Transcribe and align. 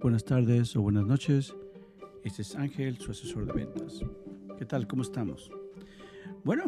buenas 0.00 0.24
tardes 0.24 0.74
o 0.74 0.82
buenas 0.82 1.06
noches. 1.06 1.54
Este 2.24 2.42
es 2.42 2.56
Ángel, 2.56 2.98
su 2.98 3.12
asesor 3.12 3.46
de 3.46 3.52
ventas. 3.52 4.00
¿Qué 4.58 4.66
tal? 4.66 4.88
¿Cómo 4.88 5.02
estamos? 5.02 5.52
Bueno, 6.42 6.64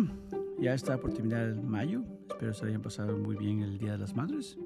ya 0.61 0.75
está 0.75 0.97
por 1.01 1.13
terminar 1.13 1.43
el 1.43 1.61
mayo. 1.61 2.05
Espero 2.31 2.55
se 2.55 2.67
hayan 2.67 2.83
pasado 2.83 3.19
muy 3.19 3.35
bien 3.35 3.63
el 3.63 3.79
Día 3.79 3.93
de 3.93 3.99
las 3.99 4.15
Madres. 4.15 4.57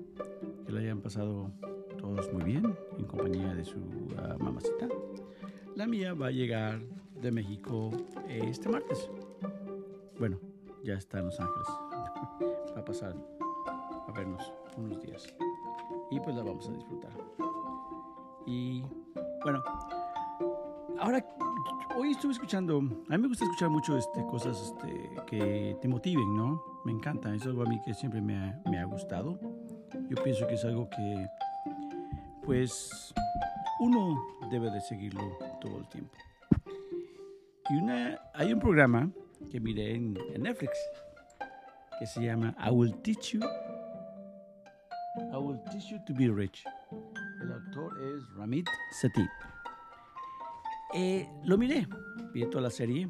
Que 0.66 0.73
lo 0.73 0.79
hayan 0.79 1.01
pasado 1.01 1.51
todos 1.96 2.30
muy 2.30 2.45
bien 2.45 2.77
en 2.98 3.06
compañía 3.06 3.55
de 3.55 3.64
su 3.64 3.79
uh, 3.79 4.38
mamacita. 4.38 4.88
La 5.74 5.87
mía 5.87 6.12
va 6.12 6.27
a 6.27 6.30
llegar 6.30 6.83
de 7.23 7.33
México 7.33 7.91
este 8.29 8.69
martes. 8.69 9.09
Bueno, 10.19 10.38
ya 10.84 10.95
está 10.95 11.20
en 11.20 11.24
Los 11.27 11.41
Ángeles. 11.41 11.69
va 12.77 12.80
a 12.80 12.84
pasar 12.84 13.16
a 14.06 14.12
vernos 14.12 14.52
unos 14.77 15.01
días. 15.01 15.34
Y 16.10 16.20
pues 16.20 16.37
la 16.37 16.42
vamos 16.42 16.69
a 16.69 16.73
disfrutar. 16.73 17.48
Y 18.48 18.83
bueno, 19.43 19.62
ahora 20.98 21.23
hoy 21.98 22.12
estuve 22.12 22.33
escuchando, 22.33 22.79
a 22.79 22.80
mí 22.80 23.19
me 23.19 23.29
gusta 23.29 23.45
escuchar 23.45 23.69
mucho 23.69 23.98
este, 23.98 24.25
cosas 24.25 24.59
este, 24.62 25.11
que 25.27 25.77
te 25.83 25.87
motiven, 25.87 26.34
¿no? 26.34 26.62
Me 26.87 26.92
encanta, 26.92 27.34
es 27.34 27.45
algo 27.45 27.65
a 27.65 27.66
mí 27.66 27.79
que 27.84 27.92
siempre 27.92 28.23
me 28.23 28.39
ha, 28.39 28.59
me 28.70 28.79
ha 28.79 28.87
gustado. 28.87 29.39
Yo 30.09 30.16
pienso 30.25 30.47
que 30.47 30.55
es 30.55 30.65
algo 30.65 30.89
que, 30.89 31.27
pues, 32.42 33.12
uno 33.80 34.19
debe 34.51 34.70
de 34.70 34.80
seguirlo 34.80 35.37
todo 35.61 35.77
el 35.77 35.89
tiempo. 35.89 36.17
Y 37.69 37.77
una, 37.77 38.19
hay 38.33 38.55
un 38.55 38.61
programa 38.61 39.11
que 39.51 39.61
miré 39.61 39.95
en, 39.95 40.19
en 40.33 40.42
Netflix 40.42 40.73
que 41.98 42.06
se 42.06 42.25
llama 42.25 42.56
I 42.67 42.70
Will 42.70 42.97
Teach 43.03 43.33
You 43.33 43.41
I 45.17 45.37
Will 45.37 45.61
Teach 45.70 45.91
You 45.91 45.98
to 46.06 46.15
Be 46.15 46.28
Rich. 46.28 46.65
Autor 47.79 48.03
es 48.03 48.34
Ramit 48.34 48.69
Sethi. 48.91 49.27
Eh, 50.95 51.29
lo 51.45 51.57
miré, 51.57 51.87
vi 52.33 52.45
toda 52.47 52.62
la 52.62 52.71
serie. 52.71 53.09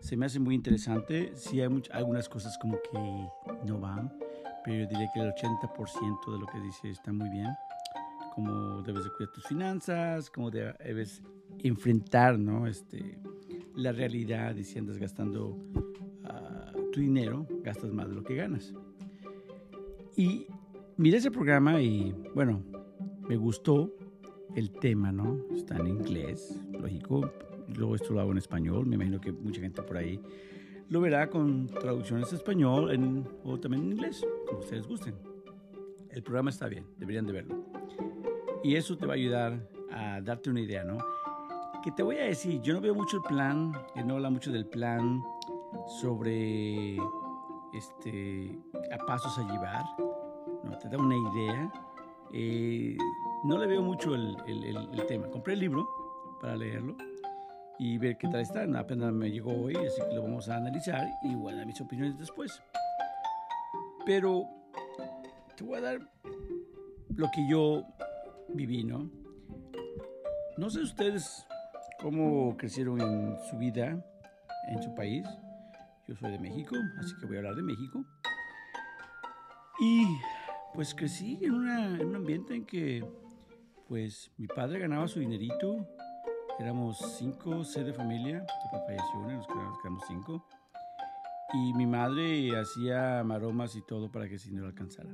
Se 0.00 0.16
me 0.16 0.26
hace 0.26 0.38
muy 0.38 0.54
interesante. 0.54 1.32
Sí 1.34 1.60
hay 1.60 1.68
algunas 1.92 2.28
cosas 2.28 2.56
como 2.58 2.78
que 2.80 3.28
no 3.66 3.78
van, 3.80 4.12
pero 4.64 4.84
yo 4.84 4.88
diría 4.88 5.10
que 5.12 5.20
el 5.20 5.32
80% 5.32 6.32
de 6.32 6.38
lo 6.38 6.46
que 6.46 6.60
dice 6.60 6.90
está 6.90 7.12
muy 7.12 7.28
bien. 7.30 7.48
Cómo 8.34 8.82
debes 8.82 9.04
de 9.04 9.10
cuidar 9.10 9.32
tus 9.32 9.44
finanzas, 9.46 10.30
cómo 10.30 10.50
debes 10.50 11.22
enfrentar 11.58 12.38
¿no? 12.38 12.66
este, 12.66 13.18
la 13.74 13.92
realidad 13.92 14.54
y 14.56 14.64
si 14.64 14.78
andas 14.78 14.98
gastando 14.98 15.48
uh, 15.48 16.90
tu 16.92 17.00
dinero, 17.00 17.46
gastas 17.62 17.92
más 17.92 18.08
de 18.08 18.14
lo 18.14 18.22
que 18.22 18.36
ganas. 18.36 18.72
Y 20.16 20.46
miré 20.96 21.18
ese 21.18 21.30
programa 21.30 21.80
y 21.80 22.14
bueno, 22.34 22.62
me 23.28 23.36
gustó 23.36 23.94
el 24.54 24.70
tema, 24.70 25.12
¿no? 25.12 25.40
Está 25.54 25.76
en 25.78 25.88
inglés, 25.88 26.60
lógico. 26.72 27.30
Luego 27.68 27.94
esto 27.94 28.12
lo 28.12 28.20
hago 28.20 28.32
en 28.32 28.38
español. 28.38 28.86
Me 28.86 28.96
imagino 28.96 29.20
que 29.20 29.32
mucha 29.32 29.60
gente 29.60 29.82
por 29.82 29.96
ahí 29.96 30.20
lo 30.88 31.00
verá 31.00 31.30
con 31.30 31.66
traducciones 31.68 32.28
en 32.30 32.36
español 32.36 32.90
en, 32.90 33.26
o 33.44 33.58
también 33.58 33.84
en 33.84 33.92
inglés, 33.92 34.26
como 34.46 34.60
ustedes 34.60 34.86
gusten. 34.86 35.14
El 36.10 36.22
programa 36.22 36.50
está 36.50 36.68
bien, 36.68 36.84
deberían 36.98 37.26
de 37.26 37.32
verlo. 37.32 37.64
Y 38.62 38.76
eso 38.76 38.96
te 38.96 39.06
va 39.06 39.14
a 39.14 39.16
ayudar 39.16 39.68
a 39.90 40.20
darte 40.20 40.50
una 40.50 40.60
idea, 40.60 40.84
¿no? 40.84 40.98
Que 41.82 41.90
te 41.92 42.02
voy 42.02 42.16
a 42.18 42.24
decir, 42.24 42.60
yo 42.60 42.74
no 42.74 42.80
veo 42.80 42.94
mucho 42.94 43.16
el 43.16 43.22
plan, 43.22 43.72
no 44.04 44.14
habla 44.14 44.30
mucho 44.30 44.52
del 44.52 44.66
plan 44.66 45.22
sobre 46.00 46.96
este, 47.72 48.58
a 48.92 48.98
pasos 49.06 49.36
a 49.38 49.50
llevar, 49.50 49.84
no, 50.62 50.78
te 50.78 50.88
da 50.88 50.98
una 50.98 51.16
idea. 51.16 51.72
Eh, 52.32 52.96
no 53.44 53.58
le 53.58 53.66
veo 53.66 53.82
mucho 53.82 54.14
el, 54.14 54.36
el, 54.46 55.06
tema. 55.06 55.28
Compré 55.28 55.54
el 55.54 55.60
libro 55.60 55.88
para 56.40 56.56
leerlo 56.56 56.96
y 57.78 57.98
ver 57.98 58.16
qué 58.16 58.28
tal 58.28 58.40
está. 58.40 58.64
Apenas 58.78 59.12
me 59.12 59.30
llegó 59.30 59.52
hoy, 59.52 59.76
así 59.76 60.00
que 60.08 60.14
lo 60.14 60.22
vamos 60.22 60.48
a 60.48 60.56
analizar 60.56 61.06
y 61.22 61.34
voy 61.34 61.52
a 61.52 61.56
dar 61.56 61.66
mis 61.66 61.80
opiniones 61.80 62.18
después. 62.18 62.62
Pero 64.06 64.48
te 65.56 65.64
voy 65.64 65.78
a 65.78 65.80
dar 65.82 66.00
lo 67.14 67.30
que 67.30 67.46
yo 67.48 67.84
viví, 68.48 68.84
¿no? 68.84 69.10
No 70.56 70.70
sé 70.70 70.80
ustedes 70.80 71.46
cómo 72.00 72.56
crecieron 72.56 73.00
en 73.00 73.36
su 73.50 73.58
vida, 73.58 74.02
en 74.68 74.82
su 74.82 74.94
país. 74.94 75.26
Yo 76.08 76.16
soy 76.16 76.32
de 76.32 76.38
México, 76.38 76.76
así 76.98 77.12
que 77.20 77.26
voy 77.26 77.36
a 77.36 77.38
hablar 77.40 77.54
de 77.54 77.62
México. 77.62 78.04
Y 79.80 80.06
pues 80.74 80.94
crecí 80.94 81.38
en, 81.42 81.52
una, 81.52 82.00
en 82.00 82.06
un 82.06 82.16
ambiente 82.16 82.54
en 82.54 82.64
que 82.64 83.04
pues 83.88 84.30
mi 84.38 84.46
padre 84.46 84.78
ganaba 84.78 85.06
su 85.06 85.20
dinerito, 85.20 85.86
éramos 86.58 86.98
cinco, 87.18 87.62
seis 87.62 87.86
de 87.86 87.92
familia, 87.92 88.44
papá 88.70 88.84
falleció 88.86 89.20
una, 89.20 89.34
nos 89.34 89.46
quedamos 89.82 90.04
cinco, 90.08 90.46
y 91.52 91.74
mi 91.74 91.86
madre 91.86 92.58
hacía 92.58 93.22
maromas 93.22 93.76
y 93.76 93.82
todo 93.82 94.10
para 94.10 94.28
que 94.28 94.36
ese 94.36 94.48
dinero 94.48 94.68
alcanzara. 94.68 95.10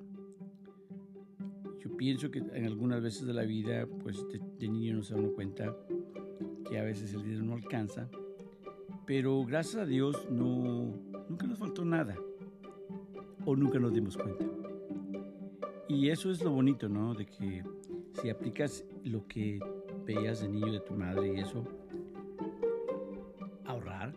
Yo 1.81 1.97
pienso 1.97 2.31
que 2.31 2.39
en 2.39 2.65
algunas 2.67 3.03
veces 3.03 3.27
de 3.27 3.35
la 3.35 3.43
vida, 3.43 3.87
pues 4.03 4.25
de, 4.29 4.39
de 4.39 4.69
niño 4.69 4.95
no 4.95 5.03
se 5.03 5.15
da 5.15 5.21
uno 5.21 5.33
cuenta 5.33 5.75
que 6.69 6.79
a 6.79 6.85
veces 6.85 7.13
el 7.15 7.25
dinero 7.25 7.43
no 7.43 7.55
alcanza, 7.55 8.09
pero 9.07 9.45
gracias 9.45 9.83
a 9.83 9.87
Dios 9.87 10.31
no, 10.31 10.95
nunca 11.29 11.49
nos 11.49 11.59
faltó 11.59 11.85
nada, 11.85 12.15
o 13.45 13.57
nunca 13.57 13.81
nos 13.81 13.93
dimos 13.93 14.17
cuenta. 14.17 14.58
Y 15.89 16.11
eso 16.11 16.31
es 16.31 16.45
lo 16.45 16.51
bonito, 16.51 16.89
¿no? 16.89 17.15
De 17.15 17.25
que 17.25 17.65
si 18.21 18.29
aplicas 18.29 18.85
lo 19.05 19.27
que 19.27 19.59
veías 20.05 20.43
de 20.43 20.49
niño 20.49 20.71
de 20.71 20.81
tu 20.81 20.95
madre 20.95 21.35
y 21.35 21.41
eso, 21.41 21.65
ahorrar, 23.65 24.15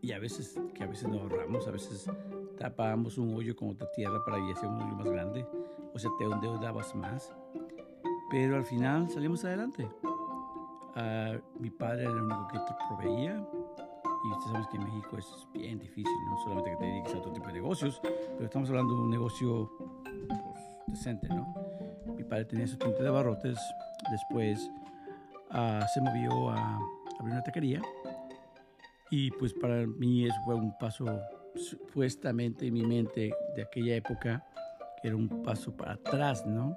y 0.00 0.12
a 0.12 0.18
veces, 0.20 0.60
que 0.74 0.84
a 0.84 0.86
veces 0.86 1.08
no 1.08 1.20
ahorramos, 1.22 1.66
a 1.66 1.72
veces 1.72 2.08
tapábamos 2.56 3.18
un 3.18 3.34
hoyo 3.34 3.56
con 3.56 3.70
otra 3.70 3.90
tierra 3.92 4.24
para 4.24 4.38
y 4.38 4.52
hacer 4.52 4.68
un 4.68 4.80
hoyo 4.80 4.94
más 4.94 5.10
grande, 5.10 5.46
o 5.92 5.98
sea, 5.98 6.10
te 6.18 6.24
endeudabas 6.24 6.94
más, 6.94 7.34
pero 8.30 8.56
al 8.56 8.64
final 8.64 9.08
salimos 9.10 9.44
adelante. 9.44 9.88
Uh, 10.96 11.40
mi 11.60 11.70
padre 11.70 12.02
era 12.02 12.12
el 12.12 12.22
único 12.22 12.46
que 12.48 12.58
te 12.58 12.74
proveía, 12.88 13.48
y 14.24 14.30
ustedes 14.30 14.52
saben 14.52 14.68
que 14.70 14.76
en 14.76 14.84
México 14.84 15.18
es 15.18 15.48
bien 15.52 15.78
difícil, 15.78 16.12
no 16.30 16.36
solamente 16.38 16.70
que 16.70 16.76
te 16.76 16.84
dediques 16.84 17.14
a 17.14 17.18
otro 17.18 17.32
tipo 17.32 17.46
de 17.48 17.54
negocios, 17.54 18.00
pero 18.02 18.44
estamos 18.44 18.68
hablando 18.70 18.94
de 18.94 19.00
un 19.00 19.10
negocio 19.10 19.70
decente, 20.94 21.28
¿no? 21.28 21.54
Mi 22.16 22.24
padre 22.24 22.44
tenía 22.44 22.66
su 22.66 22.76
tienda 22.76 23.00
de 23.00 23.08
abarrotes, 23.08 23.58
después 24.10 24.70
uh, 25.50 25.84
se 25.92 26.00
movió 26.00 26.50
a 26.50 26.76
abrir 27.18 27.32
una 27.32 27.42
taquería 27.42 27.82
y 29.10 29.30
pues 29.32 29.52
para 29.54 29.86
mí 29.86 30.24
eso 30.24 30.36
fue 30.44 30.54
un 30.54 30.76
paso 30.78 31.06
supuestamente 31.56 32.66
en 32.66 32.74
mi 32.74 32.84
mente 32.84 33.32
de 33.54 33.62
aquella 33.62 33.96
época 33.96 34.44
que 35.02 35.08
era 35.08 35.16
un 35.16 35.42
paso 35.42 35.76
para 35.76 35.94
atrás, 35.94 36.46
¿no? 36.46 36.76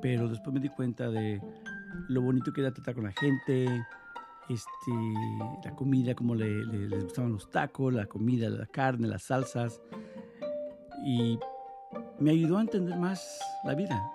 Pero 0.00 0.28
después 0.28 0.52
me 0.54 0.60
di 0.60 0.70
cuenta 0.70 1.10
de 1.10 1.40
lo 2.08 2.22
bonito 2.22 2.52
que 2.52 2.62
era 2.62 2.72
tratar 2.72 2.94
con 2.94 3.04
la 3.04 3.12
gente, 3.12 3.64
este, 4.48 4.92
la 5.64 5.74
comida, 5.76 6.14
como 6.14 6.34
le, 6.34 6.64
le, 6.64 6.88
les 6.88 7.04
gustaban 7.04 7.32
los 7.32 7.50
tacos, 7.50 7.92
la 7.92 8.06
comida, 8.06 8.48
la 8.48 8.66
carne, 8.66 9.06
las 9.06 9.24
salsas. 9.24 9.80
Y 11.04 11.38
me 12.20 12.30
ayudó 12.30 12.58
a 12.58 12.60
entender 12.60 12.96
más 12.98 13.40
la 13.64 13.74
vida. 13.74 14.12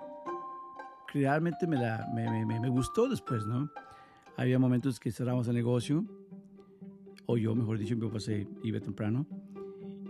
Realmente 1.14 1.66
me, 1.68 1.78
la, 1.78 2.08
me, 2.14 2.46
me, 2.46 2.60
me 2.60 2.70
gustó 2.70 3.08
después, 3.10 3.46
¿no? 3.46 3.70
Había 4.38 4.60
momentos 4.60 5.00
que 5.00 5.12
cerramos 5.12 5.48
el 5.48 5.56
negocio, 5.56 6.06
o 7.26 7.38
yo, 7.38 7.56
mejor 7.56 7.80
dicho, 7.80 7.96
mi 7.96 8.06
papá 8.06 8.20
se 8.20 8.48
iba 8.64 8.80
temprano, 8.80 9.26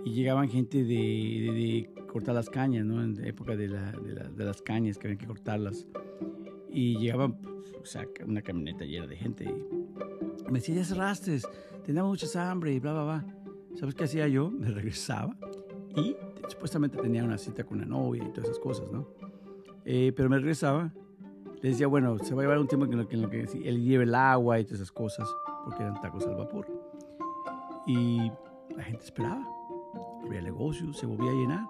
y 0.03 0.13
llegaban 0.13 0.49
gente 0.49 0.83
de, 0.83 0.85
de, 0.85 1.51
de 1.53 2.05
cortar 2.07 2.35
las 2.35 2.49
cañas, 2.49 2.85
¿no? 2.85 3.01
En 3.03 3.15
la 3.15 3.27
época 3.27 3.55
de, 3.55 3.67
la, 3.67 3.91
la, 3.91 4.29
de, 4.29 4.45
las 4.45 4.61
cañas, 4.61 4.97
que 4.97 5.07
había 5.07 5.17
que 5.17 5.27
cortarlas. 5.27 5.87
Y 6.69 6.97
llegaban, 6.97 7.37
pues, 7.37 7.73
o 7.81 7.85
sea, 7.85 8.07
una 8.25 8.41
camioneta 8.41 8.83
llena 8.83 9.07
de 9.07 9.15
gente. 9.15 9.45
Y 9.45 10.51
me 10.51 10.59
decía, 10.59 10.75
ya 10.75 10.83
cerraste, 10.83 11.39
teníamos 11.85 12.21
mucha 12.21 12.51
hambre 12.51 12.73
y 12.73 12.79
bla, 12.79 12.93
bla, 12.93 13.03
bla. 13.03 13.25
¿Sabes 13.75 13.95
qué 13.95 14.03
hacía 14.03 14.27
yo? 14.27 14.49
Me 14.51 14.69
regresaba 14.69 15.35
y 15.95 16.15
supuestamente 16.49 16.97
tenía 16.97 17.23
una 17.23 17.37
cita 17.37 17.63
con 17.63 17.77
una 17.77 17.87
novia 17.87 18.23
y 18.23 18.29
todas 18.29 18.49
esas 18.49 18.59
cosas, 18.59 18.91
¿no? 18.91 19.07
Eh, 19.85 20.11
pero 20.15 20.29
me 20.29 20.37
regresaba, 20.37 20.91
le 21.61 21.69
decía, 21.69 21.87
bueno, 21.87 22.17
se 22.19 22.33
va 22.33 22.41
a 22.41 22.43
llevar 22.43 22.59
un 22.59 22.67
tiempo 22.67 22.85
en 22.85 22.97
lo 22.97 23.07
que, 23.07 23.15
en 23.15 23.21
lo 23.21 23.29
que 23.29 23.41
él 23.41 23.83
lleve 23.83 24.03
el 24.03 24.15
agua 24.15 24.59
y 24.59 24.65
todas 24.65 24.81
esas 24.81 24.91
cosas, 24.91 25.27
porque 25.63 25.83
eran 25.83 25.99
tacos 26.01 26.25
al 26.27 26.35
vapor. 26.35 26.67
Y 27.85 28.31
la 28.75 28.83
gente 28.83 29.05
esperaba, 29.05 29.45
había 30.25 30.41
negocio, 30.41 30.91
se 30.93 31.05
volvía 31.05 31.31
a 31.31 31.33
llenar. 31.33 31.67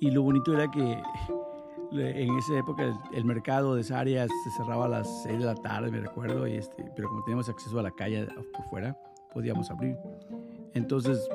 Y 0.00 0.10
lo 0.10 0.22
bonito 0.22 0.54
era 0.54 0.70
que 0.70 1.02
en 1.92 2.36
esa 2.38 2.58
época 2.58 3.00
el, 3.12 3.24
mercado 3.24 3.74
de 3.74 3.82
esa 3.82 4.00
área 4.00 4.26
se 4.26 4.50
cerraba 4.56 4.86
a 4.86 4.88
las 4.88 5.22
6 5.24 5.38
de 5.40 5.44
la 5.44 5.54
tarde, 5.54 5.90
me 5.90 6.00
recuerdo, 6.00 6.46
este, 6.46 6.90
pero 6.96 7.08
como 7.08 7.24
teníamos 7.24 7.48
acceso 7.48 7.78
a 7.78 7.82
la 7.82 7.90
calle 7.90 8.26
por 8.52 8.64
fuera, 8.70 8.96
podíamos 9.32 9.70
abrir. 9.70 9.96
Entonces 10.74 11.28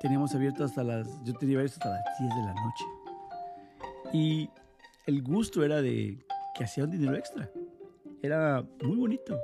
teníamos 0.00 0.34
abierto 0.34 0.64
hasta 0.64 0.82
las, 0.82 1.22
yo 1.24 1.34
tenía 1.34 1.58
abierto 1.58 1.76
hasta 1.78 1.90
las 1.90 2.18
10 2.18 2.34
de 2.34 2.42
la 2.42 2.54
noche. 2.54 2.84
Y 4.12 4.50
el 5.06 5.22
gusto 5.22 5.62
era 5.62 5.82
de 5.82 6.26
que 6.54 6.64
hacía 6.64 6.84
un 6.84 6.90
dinero 6.90 7.14
extra. 7.16 7.48
Era 8.22 8.64
muy 8.82 8.96
bonito 8.96 9.38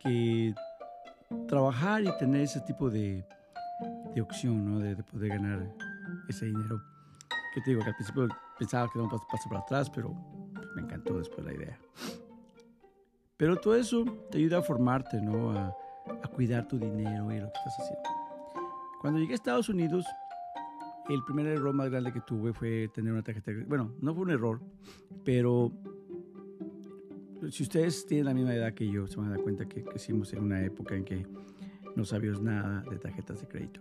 que 0.00 0.54
trabajar 1.46 2.02
y 2.02 2.18
tener 2.18 2.42
ese 2.42 2.60
tipo 2.62 2.90
de, 2.90 3.24
de 4.14 4.20
opción, 4.20 4.64
¿no? 4.64 4.80
De, 4.80 4.96
poder 4.96 5.28
ganar 5.28 5.70
ese 6.28 6.46
dinero. 6.46 6.82
Que 7.54 7.60
te 7.60 7.70
digo, 7.70 7.82
que 7.82 7.90
al 7.90 7.94
principio 7.94 8.28
pensaba 8.58 8.88
que 8.92 8.98
no 8.98 9.08
paso 9.08 9.48
para 9.48 9.60
atrás, 9.60 9.90
pero 9.90 10.14
me 10.74 10.82
encantó 10.82 11.18
después 11.18 11.44
la 11.44 11.52
idea. 11.52 11.78
Pero 13.36 13.56
todo 13.56 13.74
eso 13.76 14.04
te 14.30 14.38
ayuda 14.38 14.58
a 14.58 14.62
formarte, 14.62 15.20
¿no? 15.20 15.52
A, 15.52 15.76
a 16.22 16.28
cuidar 16.28 16.66
tu 16.68 16.78
dinero 16.78 17.32
y 17.32 17.40
lo 17.40 17.52
que 17.52 17.58
estás 17.58 17.80
haciendo. 17.80 18.19
Cuando 19.00 19.18
llegué 19.18 19.32
a 19.32 19.36
Estados 19.36 19.70
Unidos, 19.70 20.04
el 21.08 21.24
primer 21.24 21.46
error 21.46 21.72
más 21.72 21.88
grande 21.88 22.12
que 22.12 22.20
tuve 22.20 22.52
fue 22.52 22.86
tener 22.88 23.10
una 23.10 23.22
tarjeta 23.22 23.50
de 23.50 23.64
Bueno, 23.64 23.94
no 23.98 24.12
fue 24.14 24.24
un 24.24 24.30
error, 24.30 24.60
pero 25.24 25.72
si 27.48 27.62
ustedes 27.62 28.04
tienen 28.04 28.26
la 28.26 28.34
misma 28.34 28.54
edad 28.54 28.74
que 28.74 28.86
yo, 28.86 29.06
se 29.06 29.16
van 29.16 29.28
a 29.28 29.30
dar 29.30 29.40
cuenta 29.40 29.66
que 29.66 29.82
crecimos 29.82 30.34
en 30.34 30.42
una 30.42 30.62
época 30.62 30.96
en 30.96 31.04
que 31.06 31.26
no 31.96 32.04
sabíamos 32.04 32.42
nada 32.42 32.84
de 32.90 32.98
tarjetas 32.98 33.40
de 33.40 33.48
crédito. 33.48 33.80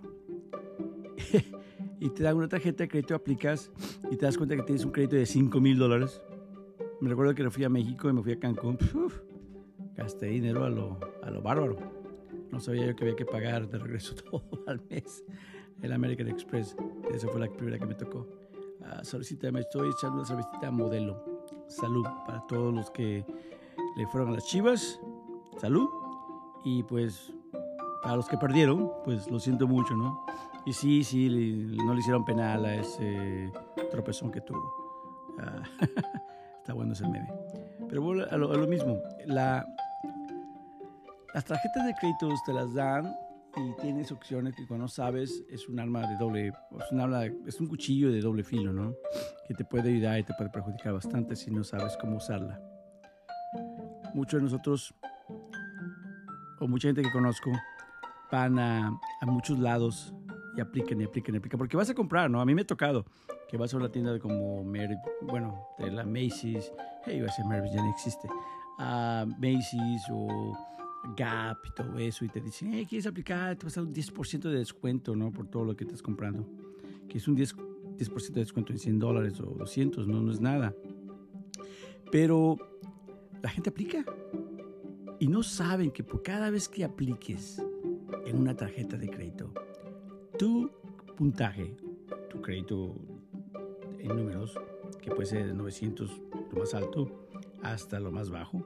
y 2.00 2.10
te 2.12 2.24
dan 2.24 2.38
una 2.38 2.48
tarjeta 2.48 2.86
de 2.86 2.88
crédito, 2.88 3.14
aplicas 3.14 3.70
y 4.10 4.16
te 4.16 4.26
das 4.26 4.38
cuenta 4.38 4.56
que 4.56 4.64
tienes 4.64 4.86
un 4.86 4.92
crédito 4.92 5.18
de 5.18 5.26
5 5.26 5.60
mil 5.60 5.78
dólares. 5.78 6.22
Me 7.02 7.10
recuerdo 7.10 7.36
que 7.36 7.50
fui 7.50 7.66
a 7.66 7.70
México 7.70 8.10
y 8.10 8.14
me 8.14 8.24
fui 8.24 8.32
a 8.32 8.40
Cancún. 8.40 8.78
gasté 9.98 10.28
dinero 10.28 10.64
a 10.64 10.70
lo, 10.70 10.98
a 11.22 11.30
lo 11.30 11.42
bárbaro. 11.42 11.76
No 12.54 12.62
sabía 12.62 12.86
yo 12.86 12.96
que 12.96 13.04
había 13.04 13.18
que 13.18 13.26
pagar 13.26 13.70
de 13.70 13.80
regreso 13.80 14.16
todo 14.32 14.49
al 14.70 14.82
mes 14.90 15.24
el 15.82 15.94
American 15.94 16.28
Express. 16.28 16.76
Esa 17.14 17.28
fue 17.28 17.40
la 17.40 17.48
primera 17.48 17.80
que 17.80 17.86
me 17.86 17.96
tocó. 17.96 18.28
Uh, 18.80 19.52
me 19.52 19.60
estoy 19.60 19.90
echando 19.90 20.18
una 20.18 20.26
cervecita 20.26 20.72
modelo. 20.72 21.24
Salud 21.68 22.06
para 22.26 22.46
todos 22.48 22.74
los 22.74 22.90
que 22.92 23.26
le 23.96 24.08
fueron 24.08 24.30
a 24.30 24.34
las 24.34 24.46
chivas. 24.46 25.00
Salud. 25.60 25.90
Y 26.64 26.84
pues 26.84 27.34
para 28.04 28.16
los 28.16 28.28
que 28.28 28.38
perdieron, 28.38 28.92
pues 29.06 29.30
lo 29.30 29.40
siento 29.40 29.68
mucho, 29.68 29.96
¿no? 29.96 30.26
Y 30.66 30.74
sí, 30.74 31.04
sí, 31.04 31.30
no 31.84 31.94
le 31.94 32.00
hicieron 32.00 32.26
penal 32.26 32.66
a 32.66 32.76
ese 32.76 33.52
tropezón 33.92 34.32
que 34.32 34.42
tuvo. 34.42 35.36
Ah, 35.40 35.64
está 36.60 36.74
bueno 36.74 36.94
ese 36.94 37.08
meme. 37.08 37.32
Pero 37.88 38.02
bueno, 38.02 38.26
a 38.30 38.38
lo, 38.38 38.68
mismo, 38.68 39.02
la, 39.26 39.66
las 41.34 41.46
tarjetas 41.46 41.86
de 41.86 41.94
crédito 41.96 42.30
te 42.46 42.54
las 42.54 42.74
dan 42.74 43.16
y 43.56 43.82
tienes 43.82 44.12
opciones 44.12 44.56
que 44.56 44.66
cuando 44.68 44.88
sabes 44.88 45.44
es 45.50 45.68
un 45.68 45.80
arma 45.80 46.08
de 46.08 46.18
doble, 46.18 46.48
es 46.48 46.92
un, 46.92 47.02
arma, 47.02 47.26
es 47.26 47.60
un 47.60 47.68
cuchillo 47.68 48.12
de 48.12 48.22
doble 48.22 48.44
filo, 48.44 48.72
¿no? 48.72 48.96
Que 49.48 49.54
te 49.54 49.66
puede 49.66 49.90
ayudar 49.90 50.20
y 50.20 50.24
te 50.24 50.34
puede 50.34 50.50
perjudicar 50.50 50.94
bastante 50.94 51.36
si 51.36 51.52
no 51.52 51.64
sabes 51.64 51.98
cómo 51.98 52.18
usarla. 52.18 52.62
Muchos 54.14 54.40
de 54.40 54.44
nosotros, 54.44 54.94
o 56.60 56.68
mucha 56.68 56.88
gente 56.88 57.02
que 57.02 57.12
conozco, 57.12 57.52
van 58.32 58.60
a, 58.60 58.88
a 59.22 59.26
muchos 59.26 59.60
lados 59.60 60.14
y 60.56 60.62
apliquen 60.62 61.02
y 61.02 61.06
apliquen 61.06 61.36
y 61.36 61.38
apliquen. 61.40 61.58
Porque 61.58 61.78
vas 61.78 61.90
a 61.90 61.96
comprar, 61.96 62.30
¿no? 62.30 62.42
A 62.42 62.46
mí 62.46 62.54
me 62.54 62.62
ha 62.62 62.68
tocado 62.68 63.06
que 63.50 63.58
vas 63.58 63.74
a 63.74 63.78
una 63.78 63.90
tienda 63.90 64.14
de 64.14 64.20
como, 64.20 64.64
bueno, 65.24 65.68
de 65.80 65.92
la 65.92 66.06
Macy's, 66.06 66.72
hey, 67.04 67.18
iba 67.18 67.26
a 67.26 67.32
decir 67.32 67.46
Mary, 67.46 67.70
ya 67.74 67.82
no 67.82 67.90
existe, 67.90 68.30
a 68.78 69.26
Macy's 69.40 70.04
o 70.12 70.54
Gap 71.16 71.66
y 71.66 71.72
todo 71.72 71.98
eso, 71.98 72.26
y 72.26 72.30
te 72.30 72.42
dicen, 72.42 72.72
hey, 72.74 72.86
¿quieres 72.88 73.08
aplicar? 73.08 73.56
Te 73.56 73.66
vas 73.66 73.78
a 73.78 73.82
dar 73.82 73.88
un 73.88 73.94
10% 73.94 74.50
de 74.50 74.58
descuento, 74.58 75.16
¿no? 75.16 75.32
Por 75.32 75.48
todo 75.48 75.64
lo 75.64 75.76
que 75.76 75.84
estás 75.84 76.02
comprando. 76.02 76.48
Que 77.08 77.18
es 77.18 77.28
un 77.28 77.36
10%, 77.36 77.56
10 77.98 78.34
de 78.34 78.40
descuento 78.40 78.72
en 78.72 78.80
100 78.80 79.00
dólares 79.00 79.40
o 79.42 79.46
200, 79.58 80.08
¿no? 80.08 80.22
No 80.22 80.32
es 80.32 80.40
nada. 80.40 80.76
Pero 82.12 82.58
la 83.42 83.50
gente 83.50 83.70
aplica 83.70 84.06
y 85.20 85.28
no 85.28 85.44
saben 85.44 85.92
que 85.92 86.04
por 86.04 86.24
cada 86.24 86.50
vez 86.50 86.70
que 86.70 86.84
apliques 86.84 87.62
en 88.26 88.38
una 88.38 88.56
tarjeta 88.56 88.98
de 88.98 89.10
crédito, 89.10 89.54
tu 90.38 90.72
puntaje, 91.18 91.76
tu 92.30 92.42
crédito 92.42 92.96
en 94.00 94.16
números, 94.16 94.58
que 95.02 95.12
puede 95.12 95.26
ser 95.26 95.48
de 95.48 95.54
900, 95.54 96.22
lo 96.52 96.60
más 96.60 96.74
alto, 96.74 97.28
hasta 97.62 98.00
lo 98.00 98.12
más 98.12 98.30
bajo, 98.30 98.66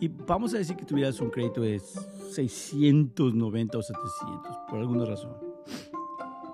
y 0.00 0.08
vamos 0.08 0.54
a 0.54 0.58
decir 0.58 0.76
que 0.76 0.86
tuvieras 0.86 1.20
un 1.20 1.30
crédito 1.30 1.60
de 1.60 1.78
690 1.78 3.78
o 3.78 3.82
700, 3.82 4.56
por 4.68 4.78
alguna 4.78 5.04
razón. 5.04 5.36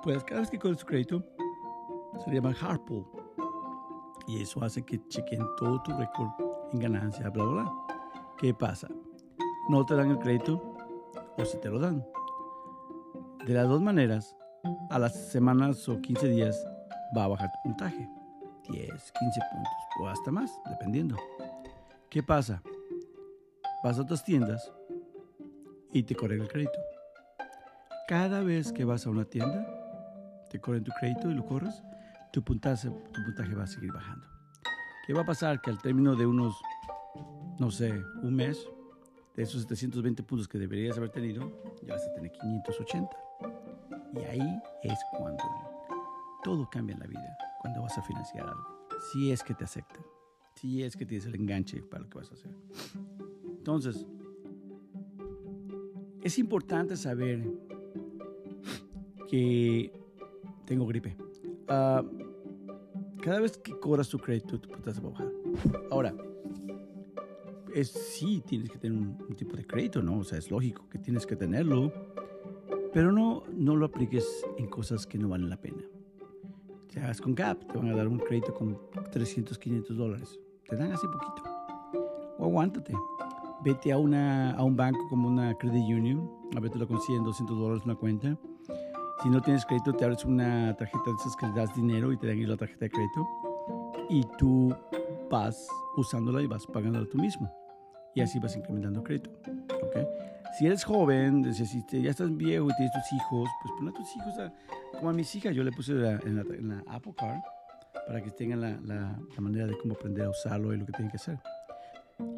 Pues 0.02 0.25
cada 0.25 0.40
vez 0.40 0.50
que 0.50 0.58
coges 0.58 0.78
tu 0.78 0.87
crédito, 0.87 1.22
se 2.25 2.32
llama 2.32 2.54
hard 2.60 2.81
pull. 2.81 3.06
Y 4.26 4.43
eso 4.43 4.62
hace 4.64 4.84
que 4.84 5.00
chequen 5.06 5.40
todo 5.56 5.81
tu 5.82 5.93
récord 5.93 6.31
en 6.72 6.81
ganancia, 6.81 7.31
bla, 7.31 7.44
bla, 7.44 7.62
bla. 7.62 7.72
¿Qué 8.37 8.52
pasa? 8.52 8.88
No 9.69 9.87
te 9.87 9.94
dan 9.94 10.10
el 10.10 10.19
crédito 10.19 10.60
o 11.38 11.44
si 11.44 11.56
te 11.58 11.69
lo 11.69 11.78
dan. 11.78 12.04
De 13.46 13.54
las 13.54 13.69
dos 13.69 13.81
maneras, 13.81 14.37
a 14.90 14.99
las 14.99 15.14
semanas 15.14 15.88
o 15.88 16.00
15 16.00 16.28
días 16.28 16.66
va 17.16 17.25
a 17.25 17.28
bajar 17.28 17.52
tu 17.52 17.69
puntaje. 17.69 18.08
10, 18.69 18.88
15 18.88 19.40
puntos 19.52 19.72
o 20.00 20.08
hasta 20.08 20.32
más, 20.32 20.50
dependiendo. 20.69 21.16
¿Qué 22.10 22.25
pasa? 22.25 22.60
Vas 23.82 23.99
a 23.99 24.02
otras 24.02 24.25
tiendas 24.25 24.73
y 25.93 26.02
te 26.02 26.14
corren 26.14 26.43
el 26.43 26.49
crédito. 26.49 26.78
Cada 28.08 28.43
vez 28.43 28.73
que 28.73 28.84
vas 28.84 29.06
a 29.06 29.11
una 29.11 29.25
tienda, 29.25 29.67
te 30.50 30.61
corren 30.61 30.84
tu 30.84 30.93
crédito 30.93 31.31
y 31.31 31.34
lo 31.34 31.44
corres, 31.44 31.82
tu 32.32 32.43
puntaje, 32.43 32.88
tu 32.88 33.25
puntaje 33.25 33.55
va 33.55 33.64
a 33.64 33.67
seguir 33.67 33.93
bajando. 33.93 34.26
¿Qué 35.06 35.12
va 35.12 35.23
a 35.23 35.26
pasar? 35.26 35.61
Que 35.61 35.70
al 35.70 35.81
término 35.81 36.14
de 36.14 36.26
unos, 36.26 36.56
no 37.58 37.70
sé, 37.70 37.93
un 38.23 38.34
mes, 38.34 38.67
de 39.37 39.43
esos 39.43 39.62
720 39.62 40.23
puntos 40.23 40.49
que 40.49 40.58
deberías 40.58 40.96
haber 40.96 41.11
tenido, 41.11 41.52
ya 41.82 41.94
vas 41.94 42.06
a 42.06 42.12
tener 42.14 42.32
580. 42.32 43.17
Y 44.14 44.19
ahí 44.25 44.62
es 44.82 44.99
cuando 45.17 45.44
todo 46.43 46.69
cambia 46.70 46.94
en 46.94 47.00
la 47.00 47.06
vida, 47.06 47.37
cuando 47.61 47.82
vas 47.82 47.96
a 47.99 48.02
financiar 48.02 48.49
algo. 48.49 48.88
Si 49.12 49.31
es 49.31 49.43
que 49.43 49.55
te 49.55 49.64
aceptan, 49.64 50.05
si 50.55 50.82
es 50.82 50.96
que 50.96 51.05
tienes 51.05 51.26
el 51.26 51.34
enganche 51.34 51.82
para 51.82 52.05
lo 52.05 52.08
que 52.08 52.19
vas 52.19 52.31
a 52.31 52.34
hacer. 52.34 52.50
Entonces, 53.66 54.06
es 56.22 56.38
importante 56.38 56.96
saber 56.96 57.42
que 59.28 59.92
tengo 60.64 60.86
gripe. 60.86 61.16
Ah, 61.66 62.04
cada 63.20 63.40
vez 63.40 63.58
que 63.58 63.76
cobras 63.80 64.08
tu 64.08 64.20
crédito, 64.20 64.61
tu 64.61 64.68
putas 64.68 65.02
va 65.02 65.08
a 65.08 65.11
bajar. 65.11 65.32
Ahora, 65.90 66.14
es, 67.75 67.88
sí 67.88 68.40
tienes 68.46 68.70
que 68.70 68.78
tener 68.78 68.96
un, 68.96 69.35
tipo 69.35 69.56
de 69.56 69.66
crédito, 69.66 70.00
¿no? 70.00 70.20
O 70.20 70.23
sea, 70.23 70.38
es 70.38 70.49
lógico 70.49 70.88
que 70.88 71.00
tienes 71.00 71.26
que 71.26 71.35
tenerlo, 71.35 71.92
pero 72.92 73.11
no, 73.11 73.42
no 73.52 73.75
lo 73.75 73.87
apliques 73.87 74.46
en 74.58 74.68
cosas 74.68 75.08
que 75.08 75.18
no 75.18 75.28
valen 75.28 75.50
la 75.50 75.61
pena. 75.61 75.82
Te 76.87 77.00
hagas 77.00 77.20
con 77.20 77.35
Gap, 77.35 77.66
te 77.66 77.76
van 77.76 77.88
a 77.88 77.96
dar 77.96 78.06
un 78.06 78.20
crédito 78.20 78.54
con 78.54 78.78
300, 79.11 79.58
500 79.58 79.96
dólares. 79.96 80.38
Te 80.68 80.76
dan 80.76 80.92
así 80.92 81.08
poquito. 81.08 81.42
O 82.38 82.44
aguántate 82.44 82.94
vete 83.66 83.90
a, 83.90 83.99
una, 83.99 84.52
a 84.52 84.62
un 84.62 84.76
banco 84.76 85.08
como 85.08 85.26
una 85.26 85.52
credit 85.58 85.82
union, 85.82 86.30
a 86.56 86.61
ver 86.61 86.70
te 86.70 86.78
lo 86.78 86.87
consiguen 86.87 87.25
200 87.25 87.58
dólares 87.58 87.82
una 87.85 87.96
cuenta. 87.96 88.38
Si 89.25 89.28
no 89.28 89.42
tienes 89.42 89.66
crédito, 89.66 89.92
te 89.92 90.04
abres 90.04 90.25
una 90.25 90.76
tarjeta 90.76 91.02
de 91.06 91.16
esas 91.16 91.35
que 91.35 91.46
le 91.49 91.52
das 91.52 91.75
dinero 91.75 92.12
y 92.12 92.16
te 92.16 92.28
dan 92.28 92.49
la 92.49 92.56
tarjeta 92.56 92.85
de 92.85 92.90
crédito. 92.90 93.26
Y 94.08 94.23
tú 94.38 94.73
vas 95.28 95.66
usándola 95.96 96.42
y 96.42 96.46
vas 96.46 96.64
pagándola 96.64 97.08
tú 97.11 97.18
mismo. 97.18 97.52
Y 98.14 98.20
así 98.20 98.38
vas 98.38 98.56
incrementando 98.56 99.02
crédito. 99.02 99.30
¿okay? 99.88 100.06
Si 100.56 100.66
eres 100.66 100.85
joven, 100.85 101.52
si 101.52 102.02
ya 102.02 102.11
estás 102.11 102.37
viejo 102.37 102.68
y 102.70 102.76
tienes 102.76 102.92
tus 102.92 103.12
hijos, 103.14 103.49
pues 103.62 103.75
pon 103.76 103.88
a 103.88 103.92
tus 103.92 104.16
hijos 104.16 104.52
como 104.92 105.11
a 105.11 105.12
mis 105.12 105.35
hijas. 105.35 105.56
Yo 105.56 105.64
le 105.64 105.73
puse 105.73 105.90
en 105.90 106.02
la, 106.02 106.20
en 106.20 106.68
la 106.68 106.85
Apple 106.87 107.14
Card 107.18 107.40
para 108.06 108.23
que 108.23 108.30
tengan 108.30 108.61
la, 108.61 108.78
la, 108.85 109.18
la 109.35 109.40
manera 109.40 109.66
de 109.66 109.76
cómo 109.78 109.94
aprender 109.94 110.26
a 110.26 110.30
usarlo 110.30 110.73
y 110.73 110.76
lo 110.76 110.87
que 110.87 110.92
tienen 110.92 111.11
que 111.11 111.16
hacer 111.16 111.40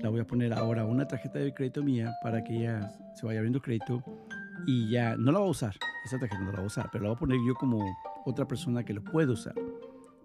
la 0.01 0.09
voy 0.09 0.21
a 0.21 0.27
poner 0.27 0.53
ahora 0.53 0.85
una 0.85 1.07
tarjeta 1.07 1.39
de 1.39 1.53
crédito 1.53 1.83
mía 1.83 2.13
para 2.23 2.43
que 2.43 2.57
ella 2.57 2.91
se 3.15 3.27
vaya 3.27 3.41
abriendo 3.41 3.61
crédito 3.61 4.03
y 4.67 4.91
ya 4.91 5.17
no 5.17 5.33
la 5.33 5.39
voy 5.39 5.49
a 5.49 5.51
usar, 5.51 5.77
esa 6.05 6.19
tarjeta 6.19 6.41
no 6.41 6.51
la 6.51 6.59
voy 6.59 6.65
a 6.65 6.67
usar, 6.67 6.89
pero 6.91 7.05
la 7.05 7.11
voy 7.11 7.17
a 7.17 7.19
poner 7.19 7.39
yo 7.47 7.55
como 7.55 7.85
otra 8.25 8.47
persona 8.47 8.85
que 8.85 8.93
lo 8.93 9.03
puede 9.03 9.33
usar, 9.33 9.55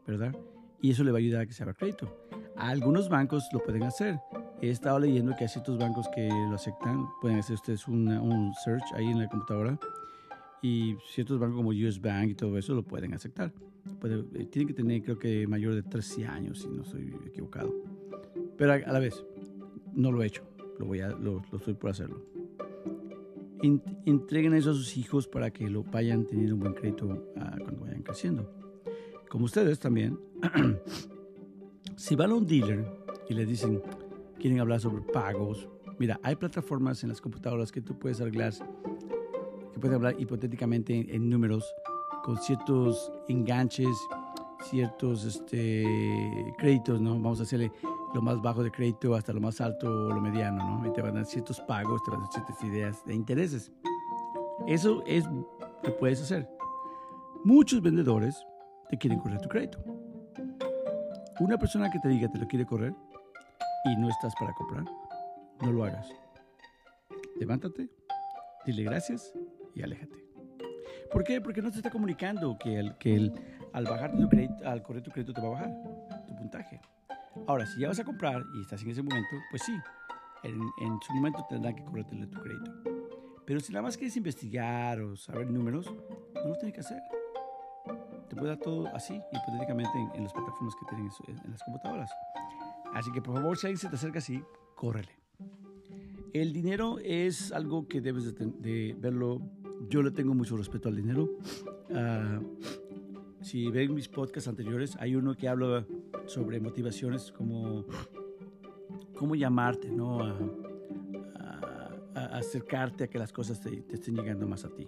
¿verdad? 0.05 0.35
Y 0.81 0.91
eso 0.91 1.03
le 1.03 1.11
va 1.11 1.17
a 1.17 1.19
ayudar 1.19 1.41
a 1.41 1.45
que 1.45 1.53
se 1.53 1.63
abra 1.63 1.73
crédito. 1.73 2.27
algunos 2.57 3.09
bancos 3.09 3.47
lo 3.53 3.59
pueden 3.63 3.83
hacer. 3.83 4.19
He 4.61 4.69
estado 4.69 4.99
leyendo 4.99 5.35
que 5.35 5.45
hay 5.45 5.49
ciertos 5.49 5.77
bancos 5.77 6.07
que 6.13 6.27
lo 6.27 6.55
aceptan. 6.55 7.07
Pueden 7.21 7.39
hacer 7.39 7.55
ustedes 7.55 7.87
un 7.87 8.53
search 8.63 8.83
ahí 8.95 9.05
en 9.05 9.19
la 9.19 9.27
computadora. 9.27 9.79
Y 10.61 10.95
ciertos 11.13 11.39
bancos 11.39 11.57
como 11.57 11.69
US 11.69 11.99
Bank 12.01 12.29
y 12.29 12.35
todo 12.35 12.57
eso 12.57 12.73
lo 12.73 12.83
pueden 12.83 13.13
aceptar. 13.13 13.53
Eh, 14.03 14.45
tienen 14.51 14.67
que 14.67 14.73
tener, 14.73 15.01
creo 15.03 15.19
que, 15.19 15.47
mayor 15.47 15.75
de 15.75 15.83
13 15.83 16.25
años, 16.25 16.59
si 16.59 16.69
no 16.69 16.83
estoy 16.83 17.13
equivocado. 17.25 17.73
Pero 18.63 18.73
a, 18.73 18.93
la 18.93 18.99
vez, 18.99 19.25
no 19.93 20.09
lo 20.09 20.23
he 20.23 20.27
hecho, 20.27 20.43
lo, 20.79 20.85
voy 20.85 21.01
a, 21.01 21.09
lo, 21.09 21.41
estoy 21.51 21.73
por 21.73 21.89
hacerlo. 21.89 22.23
entreguen 24.05 24.53
eso 24.53 24.69
a 24.71 24.73
sus 24.73 24.95
hijos 24.95 25.27
para 25.27 25.51
que 25.51 25.69
lo 25.69 25.83
vayan 25.83 26.25
teniendo 26.25 26.55
un 26.55 26.61
buen 26.61 26.73
crédito 26.73 27.33
ah, 27.35 27.57
cuando 27.61 27.81
vayan 27.81 28.03
creciendo. 28.03 28.49
Como 29.27 29.43
ustedes 29.43 29.79
también, 29.79 30.17
Si 31.97 32.15
van 32.15 32.31
a 32.31 32.35
un 32.35 32.47
dealer 32.47 32.85
y 33.29 33.33
le 33.33 33.45
dicen, 33.45 33.81
quieren 34.39 34.61
hablar 34.61 34.79
sobre 34.79 35.01
pagos, 35.01 35.67
mira, 35.99 36.19
hay 36.23 36.37
plataformas 36.37 37.03
en 37.03 37.09
las 37.09 37.19
computadoras 37.19 37.69
que 37.69 37.81
tú 37.81 37.99
puedes 37.99 38.21
hablar, 38.21 38.53
que 39.73 39.79
puedes 39.79 39.95
hablar 39.95 40.15
hipotéticamente 40.17 41.05
en, 41.13 41.29
números 41.29 41.65
con 42.23 42.37
ciertos 42.37 43.11
enganches, 43.27 43.95
ciertos 44.69 45.25
este, 45.25 45.85
créditos, 46.57 47.01
¿no? 47.01 47.11
Vamos 47.11 47.41
a 47.41 47.43
hacerle 47.43 47.71
lo 48.13 48.21
más 48.21 48.41
bajo 48.41 48.63
de 48.63 48.71
crédito 48.71 49.15
hasta 49.15 49.33
lo 49.33 49.41
más 49.41 49.59
alto 49.59 49.87
o 49.87 50.09
lo 50.09 50.21
mediano, 50.21 50.79
¿no? 50.79 50.87
Y 50.87 50.93
te 50.93 51.01
van 51.01 51.11
a 51.11 51.21
dar 51.21 51.25
ciertos 51.25 51.59
pagos, 51.61 52.03
te 52.03 52.11
van 52.11 52.21
a 52.21 52.23
dar 52.23 52.33
ciertas 52.33 52.63
ideas 52.63 53.05
de 53.05 53.15
intereses. 53.15 53.71
Eso 54.67 55.03
es 55.05 55.25
lo 55.83 55.97
puedes 55.97 56.21
hacer. 56.21 56.47
Muchos 57.43 57.81
vendedores 57.81 58.45
te 58.89 58.97
quieren 58.97 59.19
correr 59.19 59.41
tu 59.41 59.49
crédito. 59.49 59.83
Una 61.39 61.57
persona 61.57 61.89
que 61.89 61.99
te 61.99 62.07
diga 62.07 62.29
te 62.29 62.37
lo 62.37 62.47
quiere 62.47 62.65
correr 62.65 62.93
y 63.85 63.95
no 63.97 64.09
estás 64.09 64.33
para 64.39 64.53
comprar, 64.53 64.85
no 65.61 65.71
lo 65.71 65.83
hagas. 65.83 66.07
Levántate, 67.37 67.89
dile 68.65 68.83
gracias 68.83 69.33
y 69.75 69.81
aléjate. 69.81 70.23
¿Por 71.11 71.23
qué? 71.23 71.41
Porque 71.41 71.61
no 71.61 71.69
te 71.71 71.77
está 71.77 71.89
comunicando 71.89 72.57
que, 72.57 72.79
el, 72.79 72.97
que 72.97 73.15
el, 73.15 73.33
al 73.73 73.85
bajar 73.85 74.15
tu 74.15 74.29
crédito, 74.29 74.67
al 74.67 74.81
correr 74.83 75.03
tu 75.03 75.11
crédito 75.11 75.33
te 75.33 75.41
va 75.41 75.47
a 75.47 75.51
bajar 75.51 75.73
tu 76.27 76.35
puntaje. 76.35 76.79
Ahora, 77.47 77.65
si 77.65 77.81
ya 77.81 77.87
vas 77.87 77.99
a 77.99 78.03
comprar 78.03 78.43
y 78.55 78.61
estás 78.61 78.81
en 78.83 78.89
ese 78.89 79.01
momento, 79.01 79.35
pues 79.49 79.63
sí, 79.63 79.73
en, 80.43 80.53
en 80.53 80.99
su 81.01 81.13
momento 81.13 81.45
tendrán 81.49 81.75
que 81.75 81.83
correrte 81.83 82.15
tu 82.27 82.39
crédito. 82.41 82.71
Pero 83.45 83.59
si 83.59 83.73
nada 83.73 83.83
más 83.83 83.97
quieres 83.97 84.15
investigar 84.15 85.01
o 85.01 85.15
saber 85.15 85.49
números, 85.49 85.91
no 86.33 86.49
lo 86.49 86.55
tienes 86.55 86.73
que 86.73 86.79
hacer. 86.79 87.01
Te 88.29 88.35
puede 88.35 88.49
dar 88.49 88.59
todo 88.59 88.87
así, 88.95 89.21
hipotéticamente, 89.31 89.91
en, 90.15 90.23
las 90.23 90.33
plataformas 90.33 90.75
que 90.75 90.85
tienen 90.87 91.09
en, 91.27 91.51
las 91.51 91.63
computadoras. 91.63 92.11
Así 92.93 93.11
que 93.11 93.21
por 93.21 93.35
favor, 93.35 93.57
si 93.57 93.67
alguien 93.67 93.79
se 93.79 93.89
te 93.89 93.95
acerca 93.95 94.19
así, 94.19 94.41
córrele. 94.75 95.11
El 96.31 96.53
dinero 96.53 96.97
es 96.99 97.51
algo 97.51 97.87
que 97.87 98.01
debes 98.01 98.33
de, 98.35 98.95
verlo. 98.97 99.41
Yo 99.89 100.01
le 100.01 100.11
tengo 100.11 100.33
mucho 100.33 100.55
respeto 100.55 100.89
al 100.89 100.95
dinero. 100.95 101.29
Uh, 101.89 102.63
si 103.41 103.69
ven 103.69 103.93
mis 103.93 104.07
podcasts 104.07 104.47
anteriores, 104.47 104.95
hay 104.99 105.15
uno 105.15 105.35
que 105.35 105.49
habla 105.49 105.85
sobre 106.25 106.59
motivaciones 106.59 107.31
como 107.31 107.85
cómo 109.15 109.35
llamarte, 109.35 109.89
¿no? 109.89 110.19
A, 110.21 110.39
acercarte 112.37 113.05
a 113.05 113.07
que 113.07 113.17
las 113.17 113.31
cosas 113.31 113.59
te, 113.59 113.69
te, 113.83 113.95
estén 113.95 114.15
llegando 114.15 114.47
más 114.47 114.65
a 114.65 114.69
ti. 114.69 114.87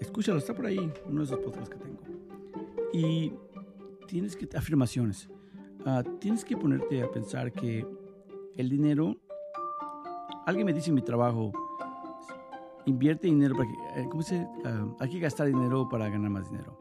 Escúchalo, 0.00 0.38
está 0.38 0.54
por 0.54 0.66
ahí, 0.66 0.92
uno 1.06 1.20
de 1.20 1.24
esos 1.24 1.38
podcasts 1.38 1.70
que 1.70 1.76
tengo. 1.76 2.00
Y 2.92 3.32
tienes 4.06 4.36
que, 4.36 4.48
afirmaciones, 4.56 5.28
uh, 5.86 6.02
tienes 6.18 6.44
que 6.44 6.56
ponerte 6.56 7.02
a 7.02 7.10
pensar 7.10 7.52
que 7.52 7.86
el 8.56 8.68
dinero, 8.68 9.16
alguien 10.46 10.66
me 10.66 10.72
dice 10.72 10.90
en 10.90 10.96
mi 10.96 11.02
trabajo, 11.02 11.52
invierte 12.86 13.26
dinero 13.26 13.54
para 13.56 13.68
que, 13.68 14.00
eh, 14.00 14.08
¿cómo 14.10 14.22
se 14.22 14.40
uh, 14.40 14.96
hay 14.98 15.10
que 15.10 15.18
gastar 15.18 15.46
dinero 15.46 15.88
para 15.88 16.08
ganar 16.08 16.30
más 16.30 16.50
dinero. 16.50 16.77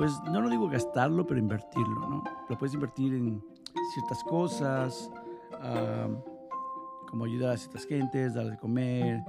Pues 0.00 0.18
no 0.22 0.40
lo 0.40 0.48
digo 0.48 0.66
gastarlo, 0.66 1.26
pero 1.26 1.38
invertirlo, 1.38 2.08
¿no? 2.08 2.24
Lo 2.48 2.56
puedes 2.56 2.72
invertir 2.72 3.12
en 3.12 3.44
ciertas 3.92 4.24
cosas, 4.24 5.10
uh, 5.52 7.06
como 7.06 7.26
ayudar 7.26 7.52
a 7.52 7.56
ciertas 7.58 7.84
gentes, 7.84 8.32
darles 8.32 8.52
de 8.52 8.58
comer, 8.58 9.22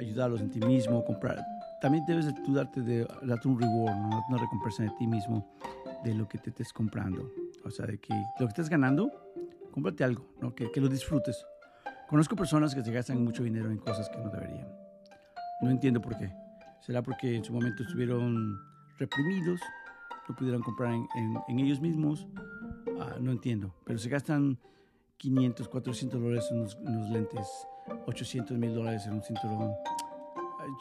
ayudarlos 0.00 0.40
en 0.40 0.50
ti 0.50 0.58
mismo, 0.58 1.04
comprar. 1.04 1.38
También 1.80 2.04
debes 2.06 2.26
de 2.26 2.32
tú 2.44 2.54
darte, 2.54 2.82
de, 2.82 3.06
darte 3.22 3.46
un 3.46 3.60
reward, 3.60 3.94
¿no? 3.94 4.20
una 4.28 4.38
recompensa 4.38 4.82
de 4.82 4.90
ti 4.98 5.06
mismo 5.06 5.48
de 6.02 6.12
lo 6.12 6.26
que 6.26 6.38
te 6.38 6.50
estés 6.50 6.72
comprando. 6.72 7.30
O 7.64 7.70
sea, 7.70 7.86
de 7.86 8.00
que 8.00 8.12
lo 8.40 8.46
que 8.46 8.50
estés 8.50 8.68
ganando, 8.68 9.12
cómprate 9.70 10.02
algo, 10.02 10.26
¿no? 10.40 10.56
que, 10.56 10.72
que 10.72 10.80
lo 10.80 10.88
disfrutes. 10.88 11.46
Conozco 12.08 12.34
personas 12.34 12.74
que 12.74 12.82
se 12.82 12.90
gastan 12.90 13.22
mucho 13.22 13.44
dinero 13.44 13.70
en 13.70 13.78
cosas 13.78 14.08
que 14.08 14.18
no 14.18 14.28
deberían. 14.28 14.66
No 15.62 15.70
entiendo 15.70 16.00
por 16.00 16.18
qué. 16.18 16.34
¿Será 16.80 17.00
porque 17.00 17.36
en 17.36 17.44
su 17.44 17.52
momento 17.52 17.84
estuvieron 17.84 18.58
reprimidos? 18.98 19.60
¿No 20.30 20.36
pudieron 20.36 20.62
comprar 20.62 20.94
en, 20.94 21.08
en, 21.48 21.58
ellos 21.58 21.80
mismos? 21.80 22.28
Ah, 23.00 23.16
no 23.20 23.32
entiendo. 23.32 23.74
Pero 23.84 23.98
se 23.98 24.08
gastan 24.08 24.56
500, 25.16 25.68
400 25.68 26.22
dólares 26.22 26.46
en 26.52 26.58
unos, 26.60 27.10
lentes, 27.10 27.48
800 28.06 28.56
mil 28.56 28.72
dólares 28.72 29.04
en 29.08 29.14
un 29.14 29.24
cinturón. 29.24 29.72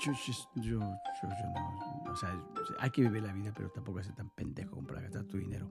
Yo, 0.06 0.12
yo, 0.12 0.62
yo, 0.62 0.80
no, 0.80 2.12
o 2.12 2.16
sea, 2.16 2.40
hay 2.78 2.92
que 2.92 3.02
vivir 3.02 3.24
la 3.24 3.34
vida, 3.34 3.52
pero 3.56 3.72
tampoco 3.72 4.04
ser 4.04 4.14
tan 4.14 4.30
pendejo 4.30 4.84
para 4.84 5.02
gastar 5.02 5.24
tu 5.24 5.40
dinero. 5.40 5.68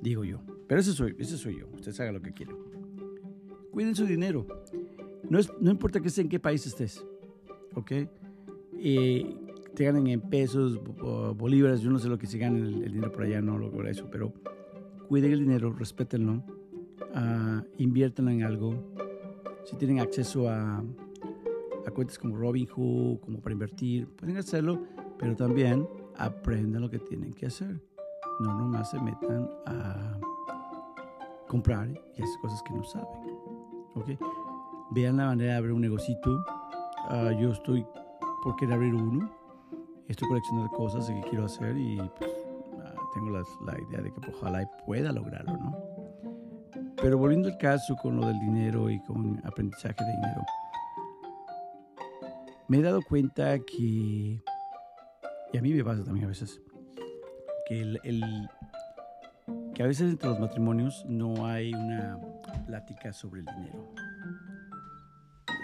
Digo 0.00 0.24
yo. 0.24 0.40
Pero 0.66 0.80
ese 0.80 0.92
soy, 0.92 1.14
ese 1.18 1.36
soy 1.36 1.58
yo. 1.58 1.68
Ustedes 1.68 2.00
hagan 2.00 2.14
lo 2.14 2.22
que 2.22 2.32
quieran. 2.32 2.56
Cuiden 3.72 3.94
su 3.94 4.06
dinero. 4.06 4.46
No, 5.28 5.38
es, 5.38 5.52
no 5.60 5.70
importa 5.70 6.00
que 6.00 6.08
esté 6.08 6.22
en 6.22 6.30
qué 6.30 6.40
país 6.40 6.66
estés. 6.66 7.04
¿Ok? 7.74 7.92
Eh, 8.78 9.36
te 9.74 9.84
ganen 9.84 10.06
en 10.06 10.20
pesos, 10.20 10.80
bolívares, 11.36 11.80
yo 11.80 11.90
no 11.90 11.98
sé 11.98 12.08
lo 12.08 12.18
que 12.18 12.26
se 12.26 12.38
gana 12.38 12.58
el, 12.58 12.92
dinero 12.92 13.10
por 13.12 13.22
allá, 13.22 13.40
no 13.40 13.58
lo 13.58 13.88
eso, 13.88 14.08
pero 14.10 14.32
cuiden 15.08 15.32
el 15.32 15.40
dinero, 15.40 15.72
respétenlo 15.72 16.42
uh, 17.14 17.62
inviértanlo 17.78 18.30
en 18.30 18.42
algo. 18.42 18.74
Si 19.64 19.76
tienen 19.76 20.00
acceso 20.00 20.48
a, 20.48 20.78
a 20.78 21.90
cuentas 21.90 22.18
como 22.18 22.36
Robinhood, 22.36 23.20
como 23.20 23.40
para 23.40 23.52
invertir, 23.52 24.08
pueden 24.08 24.36
hacerlo, 24.36 24.82
pero 25.18 25.36
también 25.36 25.86
aprendan 26.16 26.82
lo 26.82 26.90
que 26.90 26.98
tienen 26.98 27.32
que 27.32 27.46
hacer. 27.46 27.80
No 28.40 28.58
nomás 28.58 28.90
se 28.90 29.00
metan 29.00 29.48
a 29.66 30.18
comprar 31.48 31.88
y 31.90 32.22
hacer 32.22 32.40
cosas 32.40 32.62
que 32.62 32.74
no 32.74 32.82
saben. 32.82 33.08
¿okay? 33.94 34.18
Vean 34.90 35.18
la 35.18 35.26
manera 35.26 35.52
de 35.52 35.58
abrir 35.58 35.72
un 35.72 35.82
negocito. 35.82 36.44
Uh, 37.10 37.38
yo 37.40 37.52
estoy 37.52 37.84
por 38.42 38.56
querer 38.56 38.74
abrir 38.74 38.94
uno. 38.94 39.30
Estoy 40.12 40.28
coleccionando 40.28 40.70
cosas 40.72 41.06
que 41.06 41.22
quiero 41.30 41.46
hacer 41.46 41.74
y 41.74 41.96
pues, 41.96 42.30
uh, 42.30 43.14
tengo 43.14 43.30
la, 43.30 43.42
la 43.64 43.80
idea 43.80 44.02
de 44.02 44.12
que 44.12 44.30
ojalá 44.30 44.70
pueda 44.84 45.10
lograrlo, 45.10 45.54
¿no? 45.54 45.74
Pero 46.96 47.16
volviendo 47.16 47.48
al 47.48 47.56
caso 47.56 47.96
con 47.96 48.16
lo 48.20 48.26
del 48.26 48.38
dinero 48.38 48.90
y 48.90 49.00
con 49.00 49.40
aprendizaje 49.42 50.04
de 50.04 50.12
dinero, 50.12 50.42
me 52.68 52.76
he 52.78 52.82
dado 52.82 53.00
cuenta 53.00 53.58
que, 53.60 54.42
y 55.52 55.56
a 55.56 55.62
mí 55.62 55.72
me 55.72 55.82
pasa 55.82 56.04
también 56.04 56.26
a 56.26 56.28
veces, 56.28 56.60
que, 57.66 57.80
el, 57.80 57.98
que 59.74 59.82
a 59.82 59.86
veces 59.86 60.10
entre 60.10 60.28
los 60.28 60.38
matrimonios 60.38 61.06
no 61.08 61.46
hay 61.46 61.72
una 61.72 62.20
plática 62.66 63.14
sobre 63.14 63.40
el 63.40 63.46
dinero. 63.46 63.94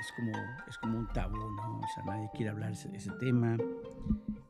Es 0.01 0.13
como, 0.17 0.33
es 0.69 0.79
como 0.79 0.99
un 1.01 1.09
tabú, 1.09 1.37
¿no? 1.37 1.81
O 1.81 1.87
sea, 1.95 2.03
nadie 2.05 2.31
quiere 2.33 2.51
hablar 2.51 2.73
ese, 2.73 2.89
ese 2.97 3.11
tema, 3.21 3.59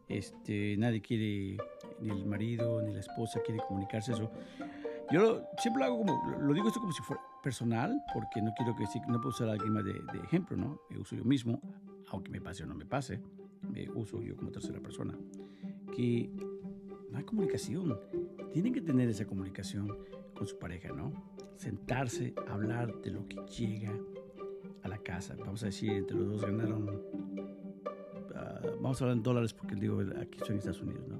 este, 0.09 0.77
nadie 0.79 1.01
quiere, 1.01 1.59
ni 2.01 2.11
el 2.11 2.27
marido 2.27 2.83
ni 2.83 2.93
la 2.93 3.01
esposa 3.01 3.41
quiere 3.45 3.61
comunicarse 3.67 4.13
eso. 4.13 4.31
Yo 5.11 5.43
siempre 5.59 5.81
lo 5.81 5.87
hago 5.87 5.99
como, 5.99 6.39
lo 6.41 6.53
digo 6.53 6.69
esto 6.69 6.81
como 6.81 6.93
si 6.93 7.03
fuera 7.03 7.23
personal, 7.43 8.03
porque 8.13 8.43
no 8.43 8.53
quiero 8.55 8.75
que 8.77 8.85
no 9.09 9.21
puedo 9.21 9.31
usar 9.31 9.49
a 9.49 9.53
alguien 9.53 9.73
más 9.73 9.85
de, 9.85 9.95
ejemplo, 10.23 10.57
¿no? 10.57 10.81
Me 10.91 10.99
uso 10.99 11.17
yo 11.17 11.25
mismo, 11.25 11.61
aunque 12.09 12.31
me 12.31 12.41
pase 12.41 12.65
o 12.65 12.67
no 12.67 12.75
me 12.75 12.85
pase, 12.85 13.21
me 13.73 13.89
uso 13.91 14.23
yo 14.23 14.37
como 14.37 14.51
tercera 14.51 14.81
persona. 14.81 15.15
Que 15.95 16.31
no 17.11 17.19
hay 17.19 17.25
comunicación. 17.25 17.99
Tienen 18.53 18.75
que 18.75 18.83
tener 18.83 19.09
esa 19.09 19.27
comunicación 19.27 19.97
con 20.35 20.47
su 20.47 20.59
pareja, 20.59 20.93
¿no? 20.93 21.13
Sentarse, 21.57 22.35
hablar 22.47 23.01
de 23.01 23.11
lo 23.11 23.27
que 23.27 23.37
llega 23.47 23.93
a 24.83 24.89
la 24.89 24.99
casa. 24.99 25.37
Vamos 25.39 25.63
a 25.63 25.67
decir, 25.67 25.91
entre 25.93 26.17
los 26.17 26.29
dos 26.29 26.43
ganaron, 26.43 27.03
ah, 28.39 28.61
vamos 28.81 29.01
a 29.01 29.05
hablar 29.05 29.17
en 29.17 29.23
dólares 29.23 29.53
porque 29.53 29.75
digo, 29.75 30.01
aquí 30.21 30.39
estoy 30.39 30.53
en 30.55 30.59
Estados 30.59 30.83
Unidos, 30.83 31.09
¿no? 31.09 31.19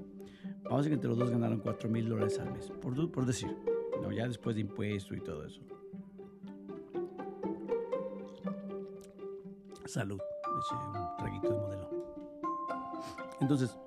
Vamos 0.63 0.73
a 0.73 0.77
decir 0.77 0.89
que 0.89 0.95
entre 0.95 1.09
los 1.09 1.17
dos 1.17 1.29
ganaron 1.29 1.59
4 1.59 1.89
mil 1.89 2.07
dólares 2.07 2.39
al 2.39 2.51
mes, 2.51 2.71
por, 2.81 3.11
por 3.11 3.25
decir. 3.25 3.55
¿no? 4.01 4.11
Ya 4.11 4.27
después 4.27 4.55
de 4.55 4.61
impuestos 4.61 5.17
y 5.17 5.21
todo 5.21 5.45
eso. 5.45 5.61
Salud, 9.85 10.19
un 10.71 11.17
traguito 11.17 11.49
de 11.49 11.57
modelo. 11.57 11.89
Entonces, 13.41 13.77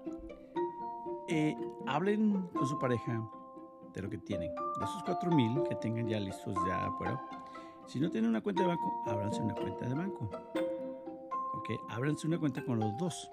eh, 1.28 1.56
hablen 1.86 2.48
con 2.48 2.66
su 2.66 2.78
pareja 2.78 3.22
de 3.94 4.02
lo 4.02 4.10
que 4.10 4.18
tienen. 4.18 4.52
De 4.78 4.84
esos 4.84 5.02
4 5.04 5.30
mil 5.30 5.62
que 5.68 5.76
tengan 5.76 6.08
ya 6.08 6.18
listos 6.18 6.56
ya 6.66 6.86
afuera. 6.86 7.20
Si 7.86 8.00
no 8.00 8.10
tienen 8.10 8.30
una 8.30 8.40
cuenta 8.40 8.62
de 8.62 8.68
banco, 8.68 9.02
ábranse 9.06 9.40
una 9.40 9.54
cuenta 9.54 9.86
de 9.88 9.94
banco. 9.94 10.30
Ok, 11.62 11.90
ábranse 11.90 12.26
una 12.26 12.38
cuenta 12.38 12.64
con 12.64 12.78
los 12.78 12.96
dos, 12.98 13.30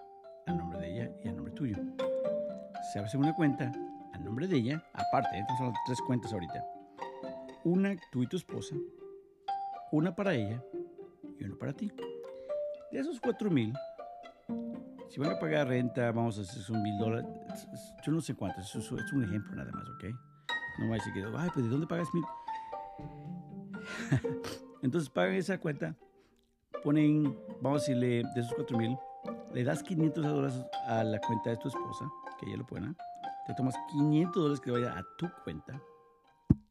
a 0.47 0.53
nombre 0.53 0.79
de 0.79 0.91
ella 0.91 1.11
y 1.23 1.27
a 1.27 1.33
nombre 1.33 1.53
tuyo. 1.53 1.75
Se 2.93 2.99
abre 2.99 3.17
una 3.17 3.35
cuenta 3.35 3.71
nombre 4.23 4.47
de 4.47 4.57
ella, 4.57 4.83
aparte, 4.93 5.39
estas 5.39 5.57
son 5.57 5.73
tres 5.85 5.99
cuentas 6.01 6.33
ahorita. 6.33 6.63
Una 7.63 7.95
tú 8.11 8.23
y 8.23 8.27
tu 8.27 8.37
esposa, 8.37 8.75
una 9.91 10.15
para 10.15 10.33
ella 10.33 10.63
y 11.39 11.43
una 11.43 11.55
para 11.55 11.73
ti. 11.73 11.91
De 12.91 12.99
esos 12.99 13.19
cuatro 13.19 13.49
mil, 13.49 13.73
si 15.09 15.19
van 15.19 15.31
a 15.31 15.39
pagar 15.39 15.67
renta, 15.67 16.11
vamos 16.11 16.37
a 16.37 16.41
hacer 16.41 16.75
un 16.75 16.83
mil 16.83 16.97
dólares, 16.97 17.27
yo 18.05 18.11
no 18.11 18.21
sé 18.21 18.35
cuánto, 18.35 18.61
eso 18.61 18.79
es 18.79 19.13
un 19.13 19.23
ejemplo 19.23 19.55
nada 19.55 19.71
más, 19.71 19.87
¿ok? 19.89 20.05
No 20.79 20.89
va 20.89 20.95
a 20.95 20.97
decir 20.97 21.13
que, 21.13 21.23
ay, 21.23 21.49
pues 21.53 21.65
¿de 21.65 21.71
dónde 21.71 21.87
pagas 21.87 22.07
mil? 22.13 22.23
Entonces 24.81 25.09
pagan 25.09 25.35
esa 25.35 25.59
cuenta, 25.59 25.95
ponen, 26.83 27.35
vamos 27.61 27.81
a 27.81 27.85
decirle, 27.85 28.23
de 28.35 28.41
esos 28.41 28.53
4 28.55 28.77
mil, 28.77 28.97
le 29.53 29.63
das 29.63 29.83
500 29.83 30.23
dólares 30.23 30.65
a 30.87 31.03
la 31.03 31.19
cuenta 31.19 31.49
de 31.49 31.57
tu 31.57 31.67
esposa, 31.67 32.09
que 32.39 32.47
ella 32.47 32.57
lo 32.57 32.65
pone, 32.65 32.95
te 33.47 33.53
tomas 33.53 33.75
500 33.91 34.35
dólares 34.35 34.59
que 34.59 34.71
vaya 34.71 34.97
a 34.97 35.03
tu 35.17 35.27
cuenta 35.43 35.81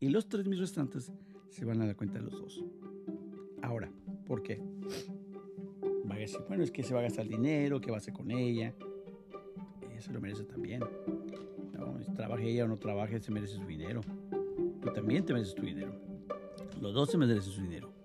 y 0.00 0.08
los 0.10 0.28
3 0.28 0.46
mil 0.46 0.58
restantes 0.58 1.12
se 1.48 1.64
van 1.64 1.82
a 1.82 1.86
la 1.86 1.94
cuenta 1.94 2.18
de 2.18 2.24
los 2.24 2.32
dos. 2.32 2.64
Ahora, 3.62 3.90
¿por 4.26 4.42
qué? 4.42 4.62
Va 6.08 6.14
a 6.14 6.18
decir, 6.18 6.40
bueno, 6.46 6.62
es 6.62 6.70
que 6.70 6.82
se 6.82 6.94
va 6.94 7.00
a 7.00 7.02
gastar 7.02 7.26
dinero, 7.26 7.80
¿qué 7.80 7.90
va 7.90 7.96
a 7.96 7.98
hacer 7.98 8.14
con 8.14 8.30
ella? 8.30 8.74
Ella 9.90 10.00
se 10.00 10.12
lo 10.12 10.20
merece 10.20 10.44
también. 10.44 10.80
No, 11.72 11.98
trabaje 12.14 12.48
ella 12.48 12.64
o 12.64 12.68
no 12.68 12.78
trabaje, 12.78 13.20
se 13.20 13.32
merece 13.32 13.56
su 13.56 13.66
dinero. 13.66 14.00
Tú 14.80 14.92
también 14.92 15.24
te 15.24 15.32
mereces 15.32 15.54
tu 15.54 15.62
dinero. 15.62 15.92
Los 16.80 16.94
dos 16.94 17.10
se 17.10 17.18
merecen 17.18 17.42
su 17.42 17.60
dinero. 17.60 17.97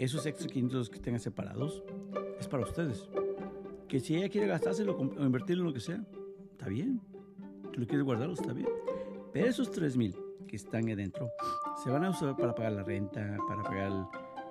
Esos 0.00 0.24
extra 0.24 0.48
500 0.48 0.88
que 0.88 0.98
tengan 0.98 1.20
separados 1.20 1.84
es 2.38 2.48
para 2.48 2.62
ustedes. 2.62 3.06
Que 3.86 4.00
si 4.00 4.16
ella 4.16 4.30
quiere 4.30 4.46
gastárselo 4.46 4.96
o 4.96 5.02
invertirlo 5.02 5.64
en 5.64 5.66
lo 5.66 5.74
que 5.74 5.80
sea, 5.80 6.02
está 6.52 6.68
bien. 6.68 7.02
Tú 7.70 7.80
lo 7.80 7.86
quieres 7.86 8.06
guardarlo, 8.06 8.32
está 8.32 8.54
bien. 8.54 8.70
Pero 9.30 9.46
esos 9.48 9.70
3 9.70 9.98
mil 9.98 10.16
que 10.48 10.56
están 10.56 10.88
adentro 10.88 11.28
se 11.84 11.90
van 11.90 12.04
a 12.04 12.10
usar 12.10 12.34
para 12.34 12.54
pagar 12.54 12.72
la 12.72 12.82
renta, 12.82 13.36
para 13.46 13.62
pagar 13.62 14.08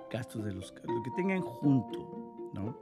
gastos 0.08 0.44
de 0.44 0.52
los 0.52 0.72
lo 0.84 1.02
que 1.02 1.10
tengan 1.16 1.40
junto, 1.40 2.52
¿no? 2.54 2.78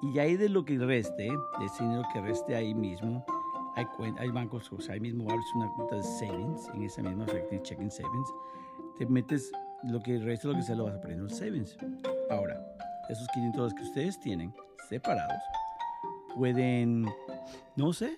Y 0.00 0.16
ahí 0.20 0.36
de 0.36 0.48
lo 0.48 0.64
que 0.64 0.78
reste, 0.78 1.24
de 1.24 1.64
ese 1.64 1.82
dinero 1.82 2.04
que 2.12 2.20
reste 2.20 2.54
ahí 2.54 2.72
mismo, 2.72 3.26
hay, 3.74 3.86
hay 4.16 4.30
bancos, 4.30 4.72
o 4.72 4.80
sea, 4.80 4.94
ahí 4.94 5.00
mismo 5.00 5.28
abres 5.28 5.44
una 5.56 5.68
cuenta 5.74 5.96
de 5.96 6.04
savings, 6.04 6.68
en 6.72 6.84
esa 6.84 7.02
misma, 7.02 7.24
o 7.24 7.28
sea, 7.28 7.62
checking 7.62 7.90
savings, 7.90 8.28
te 8.96 9.06
metes 9.06 9.50
lo 9.84 10.02
que 10.02 10.18
resta, 10.18 10.48
lo 10.48 10.54
que 10.54 10.62
sea, 10.62 10.74
lo 10.74 10.84
vas 10.84 10.94
a 10.94 11.00
poner 11.00 11.16
en 11.16 11.24
los 11.24 11.36
savings. 11.36 11.76
Ahora, 12.30 12.60
esos 13.08 13.26
500 13.28 13.74
que 13.74 13.82
ustedes 13.82 14.20
tienen 14.20 14.54
separados, 14.88 15.42
pueden, 16.34 17.06
no 17.76 17.92
sé, 17.92 18.16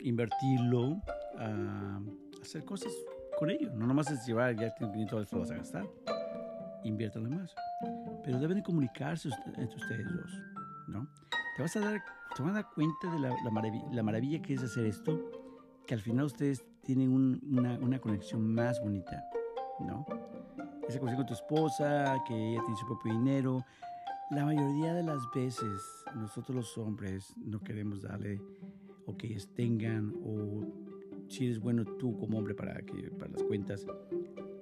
invertirlo, 0.00 1.00
a 1.38 2.00
hacer 2.42 2.64
cosas 2.64 2.92
con 3.38 3.50
ello. 3.50 3.70
No 3.74 3.86
nomás 3.86 4.10
es 4.10 4.26
llevar, 4.26 4.56
ya 4.56 4.74
500 4.74 5.10
dólares 5.10 5.32
lo 5.32 5.40
vas 5.40 5.50
a 5.50 5.56
gastar. 5.56 5.86
Inviértanlo 6.84 7.30
más. 7.30 7.54
Pero 8.24 8.38
deben 8.38 8.62
comunicarse 8.62 9.28
entre 9.56 9.76
ustedes 9.76 10.06
dos, 10.12 10.42
¿no? 10.88 11.08
Te 11.56 11.62
vas 11.62 11.76
a 11.76 11.80
dar, 11.80 12.04
te 12.36 12.42
van 12.42 12.52
a 12.52 12.54
dar 12.54 12.70
cuenta 12.74 13.10
de 13.12 13.20
la, 13.20 13.50
maravilla, 13.50 13.84
la 13.92 14.02
maravilla 14.02 14.42
que 14.42 14.54
es 14.54 14.62
hacer 14.62 14.86
esto, 14.86 15.30
que 15.86 15.94
al 15.94 16.00
final 16.00 16.26
ustedes 16.26 16.64
tienen 16.82 17.10
una, 17.10 17.78
una 17.78 17.98
conexión 17.98 18.54
más 18.54 18.80
bonita, 18.80 19.24
¿no? 19.80 20.06
Esa 20.88 20.98
conexión 20.98 21.16
con 21.16 21.26
tu 21.26 21.34
esposa, 21.34 22.22
que 22.26 22.34
ella 22.34 22.62
tiene 22.62 22.76
su 22.80 22.86
propio 22.86 23.12
dinero. 23.12 23.64
La 24.30 24.44
mayoría 24.46 24.94
de 24.94 25.02
las 25.02 25.20
veces 25.34 25.82
nosotros 26.14 26.56
los 26.56 26.78
hombres 26.78 27.34
no 27.36 27.60
queremos 27.60 28.02
darle 28.02 28.40
o 29.06 29.16
que 29.16 29.26
ellos 29.26 29.48
tengan 29.54 30.14
o 30.24 30.66
si 31.28 31.46
eres 31.46 31.58
bueno 31.58 31.84
tú 31.84 32.16
como 32.18 32.38
hombre 32.38 32.54
para, 32.54 32.80
que, 32.82 33.10
para 33.10 33.32
las 33.32 33.42
cuentas, 33.42 33.86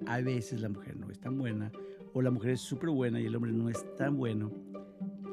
a 0.05 0.19
veces 0.19 0.61
la 0.61 0.69
mujer 0.69 0.97
no 0.97 1.09
es 1.09 1.19
tan 1.19 1.37
buena 1.37 1.71
o 2.13 2.21
la 2.21 2.31
mujer 2.31 2.51
es 2.51 2.61
súper 2.61 2.89
buena 2.89 3.21
y 3.21 3.25
el 3.25 3.35
hombre 3.35 3.51
no 3.53 3.69
es 3.69 3.95
tan 3.95 4.17
bueno. 4.17 4.51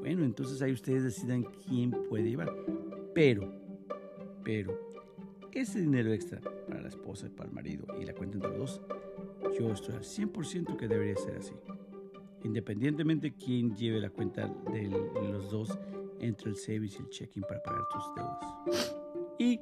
Bueno, 0.01 0.25
entonces 0.25 0.63
ahí 0.63 0.73
ustedes 0.73 1.03
decidan 1.03 1.45
quién 1.67 1.91
puede 2.09 2.29
llevar. 2.29 2.55
Pero, 3.15 3.53
pero, 4.45 4.79
ese 5.53 5.81
dinero 5.81 6.13
extra 6.13 6.41
para 6.69 6.83
la 6.83 6.89
esposa, 6.89 7.29
para 7.35 7.49
el 7.49 7.55
marido 7.55 7.87
y 8.01 8.05
la 8.05 8.15
cuenta 8.15 8.37
entre 8.37 8.51
los 8.51 8.59
dos, 8.59 8.81
yo 9.59 9.73
estoy 9.73 9.95
al 9.95 10.03
100% 10.03 10.77
que 10.77 10.89
debería 10.89 11.17
ser 11.17 11.39
así. 11.39 11.55
Independientemente 12.43 13.35
quién 13.35 13.75
lleve 13.75 14.01
la 14.01 14.11
cuenta 14.11 14.49
de 14.73 14.89
los 14.89 15.51
dos 15.51 15.79
entre 16.21 16.51
el 16.51 16.57
service 16.57 16.99
y 16.99 17.03
el 17.03 17.09
checking 17.11 17.43
para 17.43 17.63
pagar 17.63 17.83
tus 17.91 18.15
deudas. 18.15 18.97
Y 19.39 19.61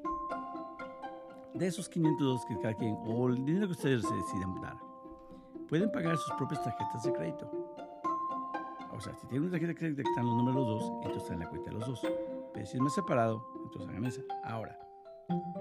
de 1.54 1.66
esos 1.66 1.88
500 1.88 2.44
que 2.46 2.58
cada 2.58 2.74
quien, 2.74 2.96
o 3.04 3.28
el 3.28 3.44
dinero 3.44 3.66
que 3.66 3.72
ustedes 3.72 4.02
se 4.02 4.14
decidan 4.14 4.60
dar, 4.60 4.76
pueden 5.68 5.90
pagar 5.92 6.16
sus 6.16 6.34
propias 6.34 6.62
tarjetas 6.62 7.02
de 7.04 7.12
crédito. 7.12 7.50
O 8.92 9.00
sea, 9.00 9.14
si 9.16 9.26
tienen 9.26 9.42
una 9.42 9.52
tarjeta 9.52 9.72
de 9.72 9.78
crédito 9.78 10.02
que 10.02 10.08
están 10.08 10.26
los 10.26 10.36
números 10.36 10.54
los 10.54 10.66
dos, 10.66 10.92
entonces 10.96 11.22
están 11.22 11.34
en 11.34 11.44
la 11.44 11.48
cuenta 11.48 11.70
de 11.70 11.76
los 11.76 11.86
dos. 11.86 12.06
Pero 12.52 12.66
si 12.66 12.76
es 12.76 12.82
más 12.82 12.94
separado, 12.94 13.46
entonces 13.64 13.90
hagan 13.90 14.04
esa. 14.04 14.22
Ahora, 14.44 14.78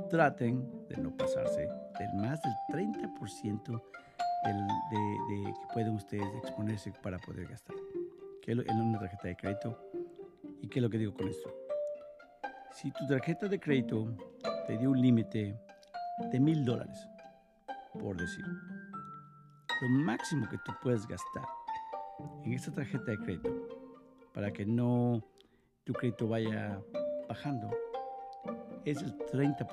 traten 0.09 0.87
de 0.89 0.97
no 0.97 1.15
pasarse 1.15 1.61
del 1.99 2.13
más 2.15 2.41
del 2.41 2.53
30% 2.69 3.81
del, 4.43 4.67
de, 4.89 4.97
de, 5.29 5.53
que 5.53 5.73
pueden 5.73 5.95
ustedes 5.95 6.27
exponerse 6.43 6.91
para 7.03 7.19
poder 7.19 7.47
gastar. 7.47 7.75
Que 8.41 8.51
es 8.53 8.57
una 8.57 8.99
tarjeta 8.99 9.27
de 9.27 9.35
crédito. 9.35 9.77
¿Y 10.61 10.67
qué 10.67 10.79
es 10.79 10.83
lo 10.83 10.89
que 10.89 10.97
digo 10.97 11.13
con 11.13 11.27
esto? 11.27 11.53
Si 12.73 12.91
tu 12.91 13.05
tarjeta 13.07 13.47
de 13.47 13.59
crédito 13.59 14.15
te 14.67 14.77
dio 14.77 14.91
un 14.91 15.01
límite 15.01 15.59
de 16.31 16.39
mil 16.39 16.63
dólares, 16.63 17.07
por 17.99 18.15
decir, 18.17 18.45
lo 19.81 19.89
máximo 19.89 20.47
que 20.47 20.57
tú 20.59 20.71
puedes 20.81 21.05
gastar 21.07 21.43
en 22.43 22.53
esta 22.53 22.71
tarjeta 22.71 23.11
de 23.11 23.17
crédito 23.17 23.67
para 24.33 24.51
que 24.51 24.65
no 24.65 25.21
tu 25.83 25.93
crédito 25.93 26.27
vaya 26.27 26.79
bajando 27.27 27.69
es 28.85 29.01
el 29.01 29.17
30%. 29.17 29.67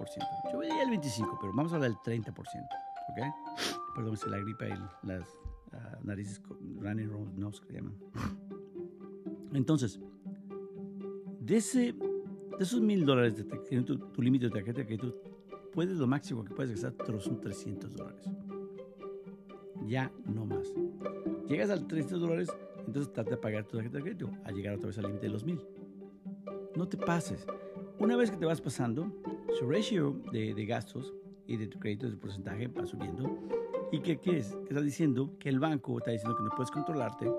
Yo 0.53 0.59
veía 0.59 0.83
el 0.83 0.91
25%, 0.91 1.39
pero 1.41 1.53
vamos 1.55 1.73
a 1.73 1.77
hablar 1.77 1.91
del 1.91 2.23
30%. 2.23 2.35
¿Ok? 3.11 3.78
Perdón, 3.95 4.17
se 4.17 4.29
la 4.29 4.39
gripa 4.39 4.67
y 4.67 5.07
las 5.07 5.29
uh, 5.73 6.05
narices 6.07 6.41
running 6.81 7.11
nose 7.37 7.61
que 7.67 7.75
llaman. 7.75 7.95
Entonces, 9.53 10.01
de, 11.41 11.57
ese, 11.57 11.93
de 11.93 12.61
esos 12.61 12.81
mil 12.81 13.05
dólares 13.05 13.37
de 13.37 13.45
tu, 13.83 13.99
tu 13.99 14.23
límite 14.23 14.47
de 14.47 14.53
tarjeta 14.53 14.81
de 14.81 14.87
crédito, 14.87 15.15
puedes 15.73 15.97
lo 15.97 16.07
máximo 16.07 16.45
que 16.45 16.55
puedes 16.55 16.83
gastar 16.83 17.21
son 17.21 17.41
300 17.41 17.95
dólares. 17.95 18.29
Ya 19.87 20.13
no 20.27 20.45
más. 20.45 20.75
Llegas 21.49 21.71
al 21.71 21.87
300 21.87 22.21
dólares, 22.21 22.49
entonces 22.87 23.13
trata 23.13 23.31
de 23.31 23.37
pagar 23.39 23.65
tu 23.65 23.77
tarjeta 23.77 23.99
de 23.99 24.03
crédito 24.03 24.31
a 24.45 24.51
llegar 24.51 24.75
otra 24.75 24.89
vez 24.89 24.99
al 24.99 25.05
límite 25.05 25.27
de 25.27 25.33
los 25.33 25.45
mil. 25.45 25.61
No 26.77 26.89
te 26.89 26.97
pases. 26.97 27.47
Una 27.99 28.17
vez 28.17 28.31
que 28.31 28.37
te 28.37 28.45
vas 28.45 28.61
pasando, 28.61 29.11
su 29.59 29.69
ratio 29.69 30.21
de, 30.31 30.55
de 30.55 30.67
gastos 30.67 31.15
y 31.47 31.57
de 31.57 31.67
tu 31.67 31.79
crédito, 31.79 32.11
de 32.11 32.17
porcentaje 32.17 32.69
va 32.69 32.87
subiendo. 32.87 33.39
¿Y 33.91 34.01
qué, 34.01 34.19
qué 34.19 34.39
es? 34.39 34.57
Está 34.69 34.81
diciendo 34.81 35.31
que 35.39 35.49
el 35.49 35.59
banco 35.59 35.99
está 35.99 36.11
diciendo 36.11 36.37
que 36.37 36.43
no 36.43 36.51
puedes 36.51 36.71
controlarte 36.71 37.31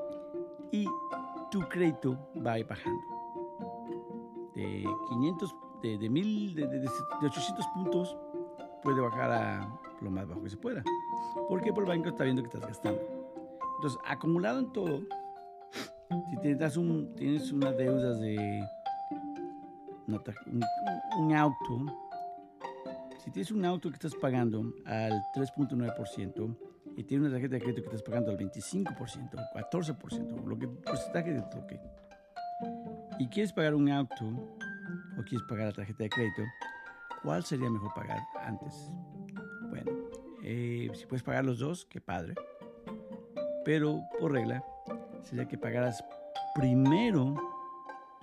y 0.72 0.88
tu 1.52 1.62
crédito 1.70 2.18
va 2.46 2.54
a 2.54 2.60
ir 2.60 2.66
bajando. 2.66 3.02
De 4.56 4.86
500, 5.10 5.56
de, 5.84 5.98
de, 5.98 6.10
mil, 6.10 6.56
de, 6.56 6.68
de, 6.68 6.80
de 6.80 6.88
800 7.24 7.68
puntos 7.68 8.18
puede 8.82 9.02
bajar 9.02 9.32
a 9.32 9.80
lo 10.02 10.12
más 10.12 10.28
bajo 10.28 10.42
que 10.42 10.50
se 10.50 10.58
pueda. 10.58 10.84
¿Por? 11.36 11.48
Porque 11.48 11.70
el 11.70 11.86
banco 11.86 12.10
está 12.10 12.24
viendo 12.24 12.42
que 12.42 12.48
estás 12.48 12.66
gastando. 12.66 13.02
Entonces, 13.78 14.00
acumulado 14.06 14.60
en 14.60 14.72
todo, 14.74 15.02
si 16.30 16.38
tienes, 16.42 16.78
un, 16.78 17.16
tienes 17.16 17.52
una 17.52 17.72
deuda 17.72 18.14
de 18.16 18.62
un, 20.08 20.64
un, 21.20 21.34
auto, 21.34 21.86
si 23.30 23.34
tienes 23.34 23.52
un 23.52 23.64
auto 23.64 23.90
que 23.90 23.94
estás 23.94 24.16
pagando 24.16 24.74
al 24.86 25.12
3.9% 25.36 26.58
y 26.98 27.04
tienes 27.04 27.28
una 27.28 27.36
tarjeta 27.36 27.56
de 27.56 27.62
crédito 27.62 27.82
que 27.84 27.96
estás 27.96 28.02
pagando 28.02 28.32
al 28.32 28.40
25%, 28.40 29.52
14%, 29.54 30.46
lo 30.46 30.58
que 30.58 30.68
porcentaje 30.68 31.34
de 31.34 31.42
toque, 31.44 31.80
y 33.20 33.28
quieres 33.28 33.54
pagar 33.54 33.76
un 33.76 33.88
auto 33.92 34.26
o 34.26 35.24
quieres 35.26 35.44
pagar 35.48 35.68
la 35.68 35.74
tarjeta 35.74 36.06
de 36.06 36.10
crédito, 36.10 36.42
¿cuál 37.22 37.44
sería 37.44 37.70
mejor 37.70 37.94
pagar 37.94 38.18
antes? 38.42 38.92
Bueno, 39.70 39.92
eh, 40.42 40.90
si 40.96 41.06
puedes 41.06 41.22
pagar 41.22 41.46
los 41.46 41.60
dos, 41.60 41.86
qué 41.86 42.02
padre. 42.02 42.34
Pero 43.64 44.02
por 44.20 44.32
regla, 44.32 44.64
sería 45.22 45.48
que 45.48 45.60
pagaras 45.60 46.04
primero 46.56 47.36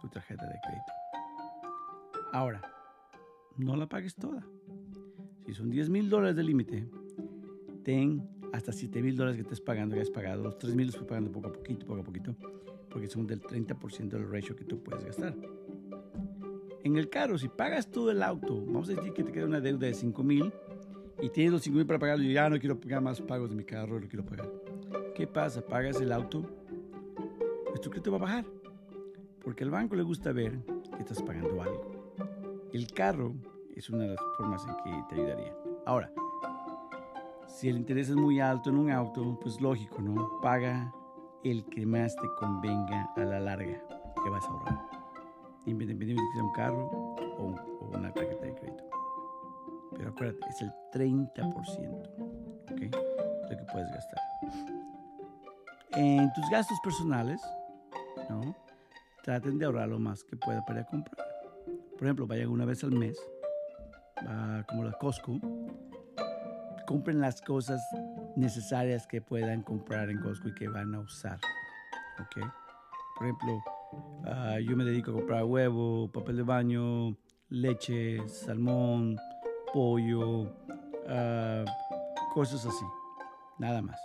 tu 0.01 0.09
tarjeta 0.09 0.47
de 0.47 0.59
crédito. 0.65 0.93
Ahora, 2.33 2.61
no 3.57 3.77
la 3.77 3.87
pagues 3.87 4.17
toda. 4.17 4.45
Si 5.47 5.55
son 5.55 5.71
10 5.71 5.91
mil 5.91 6.11
dólares 6.11 6.35
de 6.35 6.43
límite, 6.43 6.89
ten 7.85 8.29
hasta 8.53 8.73
7 8.73 9.01
mil 9.01 9.17
dólares 9.17 9.37
que 9.37 9.43
estés 9.43 9.61
pagando, 9.61 9.95
ya 9.95 10.03
has 10.03 10.11
pagado. 10.11 10.43
Los 10.43 10.59
3 10.59 10.75
mil 10.75 10.87
los 10.87 10.97
fui 10.97 11.07
pagando 11.07 11.31
poco 11.31 11.47
a 11.47 11.53
poquito, 11.53 11.87
poco 11.87 12.01
a 12.01 12.05
poquito, 12.05 12.35
porque 12.91 13.07
son 13.07 13.29
del 13.29 13.41
30% 13.41 14.09
del 14.09 14.29
ratio 14.29 14.57
que 14.57 14.65
tú 14.65 14.83
puedes 14.83 15.05
gastar. 15.05 15.37
En 16.83 16.97
el 16.97 17.09
carro, 17.09 17.39
si 17.39 17.49
pagas 17.49 17.91
todo 17.91 18.11
el 18.11 18.25
auto, 18.25 18.61
vamos 18.65 18.89
a 18.89 18.95
decir 18.95 19.13
que 19.13 19.23
te 19.23 19.31
queda 19.31 19.45
una 19.45 19.61
deuda 19.61 19.87
de 19.87 19.95
5 19.95 20.23
mil 20.25 20.53
y 21.23 21.29
tienes 21.31 21.53
los 21.53 21.63
5 21.63 21.77
mil 21.77 21.87
para 21.87 22.01
pagarlo 22.01 22.25
y 22.25 22.33
ya 22.33 22.51
no 22.51 22.59
quiero 22.59 22.81
pagar 22.81 23.03
más 23.03 23.21
pagos 23.21 23.51
de 23.51 23.57
mi 23.57 23.65
carro, 23.65 24.01
lo 24.01 24.09
quiero 24.09 24.27
pagar. 24.27 24.51
¿Qué 25.15 25.29
pasa? 25.29 25.65
Pagas 25.65 26.01
el 26.01 26.11
auto, 26.11 26.45
pues 27.69 27.81
tu 27.81 27.89
crédito 27.91 28.11
va 28.11 28.17
a 28.17 28.21
bajar. 28.21 28.47
Porque 29.45 29.63
al 29.63 29.71
banco 29.71 29.95
le 29.95 30.03
gusta 30.03 30.33
ver 30.33 30.59
que 30.97 31.03
estás 31.03 31.23
pagando 31.23 31.63
algo. 31.63 32.15
El 32.73 32.89
carro 32.89 33.35
es 33.77 33.91
una 33.91 34.05
de 34.05 34.09
las 34.09 34.21
formas 34.39 34.67
en 34.67 34.75
que 34.83 35.05
te 35.09 35.15
ayudaría. 35.17 35.55
Ahora, 35.85 36.11
si 37.47 37.69
el 37.69 37.77
interés 37.77 38.09
es 38.09 38.17
muy 38.17 38.41
alto 38.41 38.71
en 38.71 38.79
un 38.79 38.91
auto, 38.91 39.39
pues 39.41 39.61
lógico, 39.61 40.01
¿no? 40.01 40.41
Paga 40.41 40.93
el 41.45 41.65
que 41.67 41.85
más 41.85 42.17
te 42.17 42.27
convenga 42.39 43.13
a 43.15 43.21
la 43.21 43.39
larga 43.39 43.83
que 44.25 44.31
vas 44.31 44.45
a 44.45 44.49
ahorrar. 44.49 44.81
Independientemente 45.67 46.23
de 46.23 46.29
que 46.29 46.35
sea 46.35 46.45
un 46.45 46.53
carro 46.53 46.87
o, 47.39 47.55
una 47.95 48.13
tarjeta 48.13 48.47
de 48.47 48.55
crédito. 48.55 48.85
Pero 49.95 50.11
acuérdate, 50.11 50.49
es 50.49 50.63
el 50.63 50.73
30%, 50.93 51.53
¿ok? 52.73 52.81
Lo 53.51 53.57
que 53.57 53.65
puedes 53.73 53.91
gastar. 53.91 54.21
En 55.93 56.33
tus 56.33 56.49
gastos 56.51 56.79
personales, 56.83 57.41
¿no? 58.31 58.57
Traten 59.23 59.59
de 59.59 59.67
ahorrar 59.67 59.89
lo 59.89 59.99
más 59.99 60.25
que 60.25 60.37
pueda 60.37 60.65
para 60.65 60.85
comprar. 60.85 61.27
Por 61.93 62.05
ejemplo, 62.05 62.27
vayan 62.27 62.49
una 62.49 62.65
vez 62.65 62.85
al 62.85 62.93
mes, 62.93 63.19
como 64.69 64.85
la 64.85 64.93
Costco, 64.93 65.41
compren 66.87 67.21
las 67.21 67.41
cosas 67.43 67.81
necesarias 68.37 69.07
que 69.07 69.21
puedan 69.21 69.63
comprar 69.63 70.11
en 70.11 70.21
Costco 70.21 70.49
y 70.49 70.55
que 70.55 70.69
van 70.69 70.95
a 70.95 71.01
usar. 71.01 71.39
¿Ok? 72.21 72.47
Por 73.17 73.27
ejemplo, 73.27 73.65
ah, 74.25 74.59
yo 74.61 74.77
me 74.77 74.85
dedico 74.85 75.11
a 75.11 75.15
comprar 75.15 75.45
huevo, 75.45 76.11
papel 76.13 76.37
de 76.37 76.43
baño, 76.43 77.17
leche, 77.49 78.27
salmón, 78.29 79.17
pollo, 79.73 80.43
uh, 80.43 81.65
cosas 82.33 82.65
así. 82.67 82.85
Nada 83.59 83.83
más. 83.83 83.99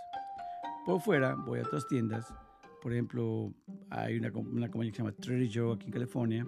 Por 0.86 1.00
fuera, 1.00 1.34
voy 1.34 1.60
a 1.60 1.62
otras 1.62 1.86
tiendas. 1.86 2.32
Por 2.80 2.92
ejemplo, 2.92 3.52
hay 3.90 4.18
una, 4.18 4.32
una 4.32 4.68
compañía 4.68 4.90
que 4.90 4.96
se 4.96 5.02
llama 5.02 5.16
Trader 5.16 5.48
Joe 5.52 5.74
aquí 5.74 5.86
en 5.86 5.92
California. 5.92 6.46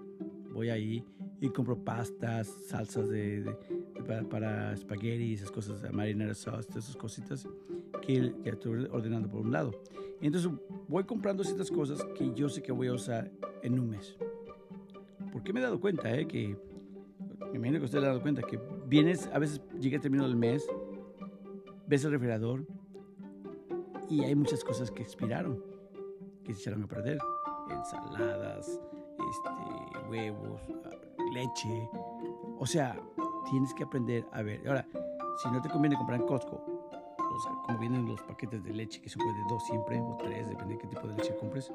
Voy 0.53 0.71
ahí 0.71 1.05
y 1.41 1.49
compro 1.51 1.77
pastas, 1.77 2.49
salsas 2.67 3.09
de, 3.09 3.57
para, 4.07 4.23
para 4.23 4.73
espagueti, 4.73 5.35
esas 5.35 5.51
cosas, 5.51 5.83
marinara 5.93 6.35
sauce, 6.35 6.69
todas 6.69 6.85
esas 6.85 6.97
cositas 6.97 7.49
que 8.03 8.35
ya 8.43 8.53
estoy 8.53 8.87
ordenando 8.91 9.29
por 9.29 9.41
un 9.41 9.53
lado. 9.53 9.73
Entonces 10.21 10.51
voy 10.89 11.05
comprando 11.05 11.45
ciertas 11.45 11.71
cosas 11.71 12.05
que 12.17 12.33
yo 12.35 12.49
sé 12.49 12.63
que 12.63 12.73
voy 12.73 12.89
a 12.89 12.93
usar 12.93 13.31
en 13.63 13.79
un 13.79 13.91
mes. 13.91 14.17
Porque 15.33 15.53
me 15.53 15.61
he 15.61 15.63
dado 15.63 15.81
cuenta, 15.81 16.15
eh, 16.17 16.27
que 16.27 16.57
me 17.51 17.57
imagino 17.57 17.79
que 17.79 17.85
usted 17.87 18.01
le 18.01 18.07
ha 18.07 18.09
dado 18.09 18.23
cuenta 18.23 18.43
que 18.43 18.59
vienes, 18.87 19.29
a 19.33 19.39
veces 19.39 19.61
llega 19.81 19.97
el 19.97 20.03
término 20.03 20.25
del 20.25 20.37
mes, 20.37 20.67
ves 21.87 22.05
el 22.05 22.13
refrigerador 22.13 22.67
y 24.09 24.23
hay 24.23 24.35
muchas 24.35 24.63
cosas 24.65 24.91
que 24.91 25.03
expiraron, 25.03 25.63
que 26.45 26.55
se 26.55 26.61
echaron 26.61 26.85
a 26.85 26.87
perder. 26.87 27.19
Ensaladas, 27.71 28.69
este, 28.69 30.09
huevos, 30.09 30.61
leche. 31.35 31.91
O 32.59 32.67
sea, 32.67 32.97
tienes 33.51 33.75
que 33.75 33.85
aprender 33.85 34.27
a 34.33 34.43
ver. 34.43 34.67
Ahora, 34.67 34.87
si 35.43 35.51
no 35.51 35.61
te 35.61 35.69
conviene 35.69 35.97
comprar 35.97 36.21
en 36.21 36.27
Costco, 36.27 36.57
o 36.57 37.41
sea, 37.41 37.53
como 37.67 37.79
vienen 37.79 38.07
los 38.07 38.23
paquetes 38.23 38.63
de 38.63 38.73
leche, 38.73 39.01
que 39.03 39.09
se 39.09 39.19
puede 39.19 39.35
dos 39.49 39.65
siempre, 39.65 40.01
o 40.01 40.17
tres, 40.17 40.49
depende 40.49 40.75
de 40.75 40.81
qué 40.81 40.87
tipo 40.87 41.07
de 41.07 41.17
leche 41.17 41.37
compres. 41.37 41.73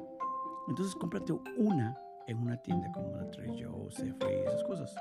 Entonces, 0.68 0.94
cómprate 0.94 1.32
una 1.58 1.98
en 2.26 2.38
una 2.38 2.56
tienda 2.56 2.90
como 2.92 3.10
la 3.16 3.30
Trader 3.30 3.50
Joe, 3.50 3.90
Safeway, 3.90 4.44
esas 4.46 4.64
cosas. 4.64 4.94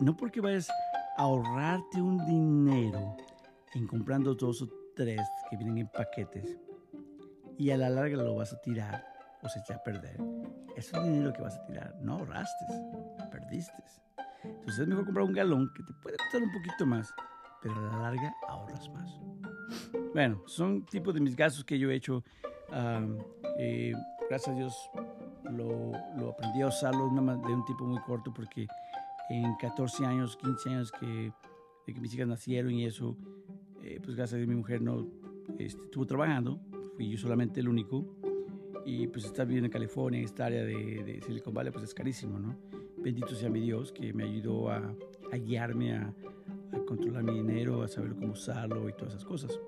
No 0.00 0.16
porque 0.16 0.40
vayas 0.40 0.68
a 1.16 1.22
ahorrarte 1.22 2.00
un 2.00 2.24
dinero 2.26 3.16
en 3.74 3.86
comprando 3.86 4.34
dos 4.34 4.62
o 4.62 4.68
tres 4.94 5.20
que 5.50 5.56
vienen 5.56 5.78
en 5.78 5.88
paquetes 5.88 6.58
y 7.56 7.70
a 7.70 7.76
la 7.76 7.90
larga 7.90 8.16
lo 8.16 8.36
vas 8.36 8.52
a 8.52 8.60
tirar 8.60 9.04
o 9.42 9.48
se 9.48 9.60
echa 9.60 9.74
a 9.74 9.82
perder. 9.82 10.16
Es 10.76 10.92
un 10.92 11.04
dinero 11.04 11.32
que 11.32 11.42
vas 11.42 11.56
a 11.56 11.66
tirar, 11.66 11.96
no 12.00 12.14
ahorraste, 12.14 12.64
perdiste. 13.48 13.72
Entonces 14.44 14.78
es 14.80 14.88
mejor 14.88 15.04
comprar 15.04 15.26
un 15.26 15.32
galón 15.32 15.72
que 15.74 15.82
te 15.82 15.92
puede 15.94 16.16
costar 16.16 16.42
un 16.42 16.52
poquito 16.52 16.86
más, 16.86 17.12
pero 17.62 17.74
a 17.74 17.80
la 17.80 17.98
larga 18.02 18.34
ahorras 18.48 18.88
más. 18.90 19.20
Bueno, 20.14 20.42
son 20.46 20.84
tipos 20.86 21.14
de 21.14 21.20
mis 21.20 21.36
gastos 21.36 21.64
que 21.64 21.78
yo 21.78 21.90
he 21.90 21.96
hecho. 21.96 22.22
gracias 24.28 24.48
a 24.48 24.52
Dios 24.52 24.90
lo, 25.44 25.92
lo, 26.16 26.30
aprendí 26.30 26.62
a 26.62 26.66
usarlo 26.66 27.08
de 27.08 27.54
un 27.54 27.64
tipo 27.64 27.84
muy 27.84 28.00
corto 28.02 28.32
porque 28.32 28.66
en 29.30 29.54
14 29.56 30.04
años, 30.06 30.36
15 30.36 30.68
años 30.70 30.92
que, 30.92 31.32
de 31.86 31.94
que 31.94 32.00
mis 32.00 32.14
hijas 32.14 32.28
nacieron 32.28 32.72
y 32.72 32.84
eso, 32.86 33.16
eh, 33.82 33.98
pues 34.02 34.16
gracias 34.16 34.34
a 34.34 34.36
Dios 34.36 34.48
mi 34.48 34.56
mujer 34.56 34.82
no 34.82 35.06
este, 35.58 35.82
estuvo 35.84 36.06
trabajando, 36.06 36.60
fui 36.96 37.10
yo 37.10 37.18
solamente 37.18 37.60
el 37.60 37.68
único. 37.68 38.04
Y 38.84 39.06
pues 39.08 39.26
estar 39.26 39.46
viviendo 39.46 39.66
en 39.66 39.72
California, 39.72 40.18
en 40.18 40.24
esta 40.24 40.46
área 40.46 40.64
de, 40.64 41.02
de 41.04 41.20
Silicon 41.20 41.52
Valley, 41.52 41.70
pues 41.70 41.84
es 41.84 41.92
carísimo, 41.92 42.38
¿no? 42.38 42.56
Bendito 43.02 43.34
sea 43.34 43.48
mi 43.48 43.60
Dios 43.60 43.92
que 43.92 44.12
me 44.12 44.24
ayudó 44.24 44.70
a, 44.70 44.94
guiarme, 45.44 45.94
a, 45.94 46.14
controlar 46.86 47.22
mi 47.22 47.34
dinero, 47.34 47.82
a 47.82 47.88
saber 47.88 48.14
cómo 48.14 48.32
usarlo 48.32 48.88
y 48.88 48.92
todas 48.92 49.14
esas 49.14 49.24
cosas. 49.24 49.58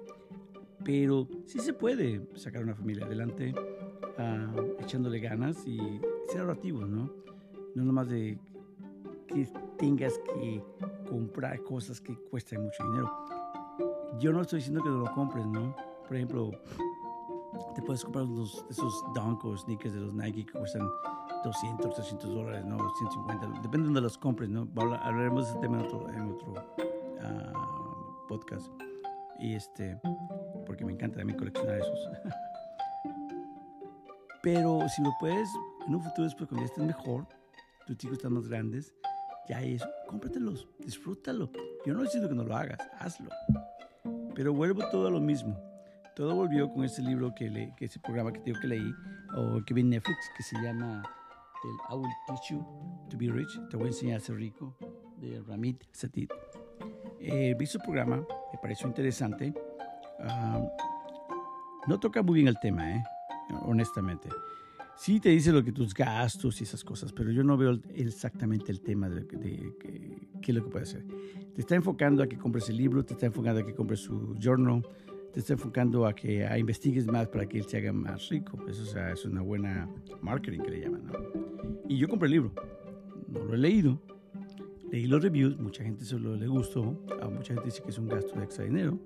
Pero 0.85 1.29
sí 1.45 1.59
se 1.61 1.73
puede 1.73 2.23
sacar 2.35 2.63
una 2.63 2.75
familia 2.75 3.05
adelante 3.05 3.55
uh, 3.55 4.83
echándole 4.83 5.21
ganas 5.21 5.67
y 5.67 5.79
ser 6.29 6.41
ahorrativo, 6.41 6.87
¿no? 6.87 7.13
No 7.75 7.85
nomás 7.85 8.09
de 8.09 8.39
que 9.27 9.47
tengas 9.79 10.19
que 10.19 10.63
comprar 11.09 11.63
cosas 11.63 12.01
que 12.01 12.15
cuestan 12.15 12.63
mucho 12.63 12.83
dinero. 12.85 13.11
Yo 14.19 14.33
no 14.33 14.43
estoy 14.43 14.59
diciendo 14.59 14.83
que 14.83 14.89
no 14.89 14.99
lo 14.99 15.13
compres, 15.13 15.47
¿no? 15.47 15.77
Por 16.07 16.17
ejemplo, 16.17 16.51
te 17.75 17.83
puedes 17.83 18.05
comprar 18.05 18.25
unos, 18.25 18.65
esos 18.71 19.05
Dunk 19.15 19.45
o 19.45 19.57
sneakers 19.57 19.95
de 19.95 20.01
los 20.01 20.15
Nike 20.15 20.47
que 20.47 20.53
cuestan 20.53 20.89
200, 21.45 21.95
300 21.95 22.35
dólares, 22.35 22.65
¿no? 22.65 22.77
150, 22.99 23.47
depende 23.63 23.79
de 23.79 23.85
donde 23.85 24.01
los 24.01 24.19
compres, 24.19 24.49
¿no? 24.49 24.69
Hablaremos 24.77 25.45
de 25.45 25.51
ese 25.51 25.61
tema 25.61 25.81
en 25.81 25.87
otro, 25.87 26.09
en 26.11 26.23
otro 26.33 26.53
uh, 26.53 28.27
podcast. 28.29 28.69
Y 29.39 29.55
este, 29.55 29.99
porque 30.67 30.85
me 30.85 30.93
encanta 30.93 31.19
también 31.19 31.39
coleccionar 31.39 31.77
esos. 31.77 31.99
Pero 34.43 34.89
si 34.89 35.03
lo 35.03 35.11
puedes, 35.19 35.49
en 35.87 35.95
un 35.95 36.03
futuro 36.03 36.25
después 36.25 36.49
cuando 36.49 36.63
ya 36.63 36.67
estés 36.67 36.85
mejor, 36.85 37.27
tus 37.87 37.97
chicos 37.97 38.17
están 38.19 38.35
más 38.35 38.49
grandes, 38.49 38.95
ya 39.49 39.63
es, 39.63 39.83
cómpratelos, 40.07 40.69
disfrútalo. 40.79 41.51
Yo 41.85 41.95
no 41.95 42.03
diciendo 42.03 42.29
que 42.29 42.35
no 42.35 42.45
lo 42.45 42.57
hagas, 42.57 42.79
hazlo. 42.99 43.31
Pero 44.35 44.53
vuelvo 44.55 44.89
todo 44.91 45.09
a 45.09 45.11
lo 45.11 45.21
mismo. 45.21 45.70
Todo 46.21 46.35
volvió 46.35 46.71
con 46.71 46.85
ese 46.85 47.01
libro 47.01 47.35
que, 47.35 47.49
le, 47.49 47.75
que 47.79 47.87
ese 47.87 47.99
programa 47.99 48.31
que 48.31 48.41
tengo 48.41 48.61
que 48.61 48.67
leí, 48.67 48.95
o 49.35 49.65
que 49.65 49.73
vi 49.73 49.81
en 49.81 49.89
Netflix, 49.89 50.19
que 50.37 50.43
se 50.43 50.55
llama 50.61 51.03
el 51.65 51.95
I 51.95 51.99
Will 51.99 52.11
Teach 52.27 52.51
You 52.51 53.07
to 53.09 53.17
Be 53.17 53.29
Rich, 53.29 53.59
te 53.71 53.79
voy 53.79 53.87
a 53.87 53.89
enseñar 53.89 54.19
a 54.19 54.21
ser 54.21 54.37
rico, 54.37 54.77
de 55.17 55.41
Ramit 55.49 55.83
Sethi. 55.93 56.29
Eh, 57.21 57.57
vi 57.59 57.65
su 57.65 57.79
programa, 57.79 58.17
me 58.19 58.59
pareció 58.61 58.87
interesante. 58.87 59.55
Uh, 60.19 60.69
no 61.87 61.99
toca 61.99 62.23
muy 62.23 62.35
bien 62.35 62.49
el 62.49 62.61
tema, 62.61 62.97
eh, 62.97 63.03
honestamente. 63.63 64.29
Sí 64.99 65.21
te 65.21 65.31
dice 65.31 65.53
lo 65.53 65.65
que 65.65 65.73
tus 65.73 65.95
gastos 65.95 66.61
y 66.61 66.65
esas 66.65 66.85
cosas, 66.85 67.15
pero 67.15 67.31
yo 67.31 67.43
no 67.43 67.57
veo 67.57 67.81
exactamente 67.95 68.71
el 68.71 68.83
tema 68.83 69.09
de, 69.09 69.27
qué 69.27 70.53
es 70.53 70.55
lo 70.55 70.65
que 70.65 70.71
puede 70.71 70.83
hacer. 70.83 71.03
Te 71.55 71.63
está 71.63 71.77
enfocando 71.77 72.23
a 72.23 72.27
que 72.27 72.37
compres 72.37 72.69
el 72.69 72.77
libro, 72.77 73.03
te 73.07 73.15
está 73.15 73.25
enfocando 73.25 73.63
a 73.63 73.65
que 73.65 73.75
compres 73.75 74.01
su 74.01 74.37
journal, 74.39 74.85
te 75.33 75.41
está 75.41 75.53
enfocando 75.53 76.07
a 76.07 76.15
que 76.15 76.47
a 76.47 76.59
investigues 76.59 77.07
más 77.07 77.29
para 77.29 77.47
que 77.47 77.59
él 77.59 77.65
se 77.65 77.79
haga 77.79 77.93
más 77.93 78.29
rico. 78.29 78.59
Eso 78.69 78.83
o 78.83 78.87
sea, 78.87 79.13
es 79.13 79.25
una 79.25 79.43
buena 79.43 79.89
marketing 80.21 80.61
que 80.61 80.71
le 80.71 80.81
llaman. 80.81 81.07
¿no? 81.07 81.13
Y 81.89 81.99
yo 81.99 82.09
compré 82.09 82.27
el 82.27 82.33
libro, 82.33 82.53
no 83.29 83.45
lo 83.45 83.55
he 83.55 83.59
leído, 83.59 84.01
leí 84.91 85.07
los 85.07 85.23
reviews, 85.23 85.59
mucha 85.59 85.83
gente 85.83 86.05
solo 86.05 86.37
le 86.37 86.47
gustó, 86.47 87.01
a 87.21 87.29
mucha 87.29 87.55
gente 87.55 87.67
dice 87.67 87.83
que 87.83 87.91
es 87.91 87.99
un 87.99 88.09
gasto 88.09 88.35
de 88.37 88.45
extra 88.45 88.65
dinero. 88.65 88.99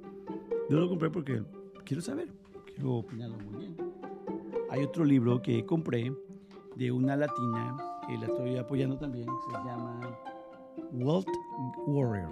Yo 0.70 0.78
lo 0.78 0.88
compré 0.88 1.10
porque 1.10 1.42
quiero 1.84 2.02
saber, 2.02 2.28
quiero 2.66 2.94
opinarlo 2.94 3.36
muy 3.38 3.66
bien. 3.66 3.76
Hay 4.70 4.82
otro 4.82 5.04
libro 5.04 5.42
que 5.42 5.64
compré 5.64 6.12
de 6.76 6.90
una 6.90 7.16
latina, 7.16 7.76
que 8.06 8.18
la 8.18 8.26
estoy 8.26 8.56
apoyando 8.56 8.96
también, 8.96 9.26
se 9.46 9.52
llama 9.52 10.00
Wealth 10.92 11.28
Warrior, 11.86 12.30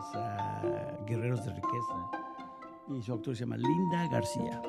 riqueza, 0.00 0.98
guerreros 1.06 1.44
de 1.44 1.52
riqueza. 1.52 2.10
Y 2.88 3.02
su 3.02 3.12
autor 3.12 3.36
se 3.36 3.40
llama 3.40 3.56
Linda 3.56 4.08
García. 4.08 4.62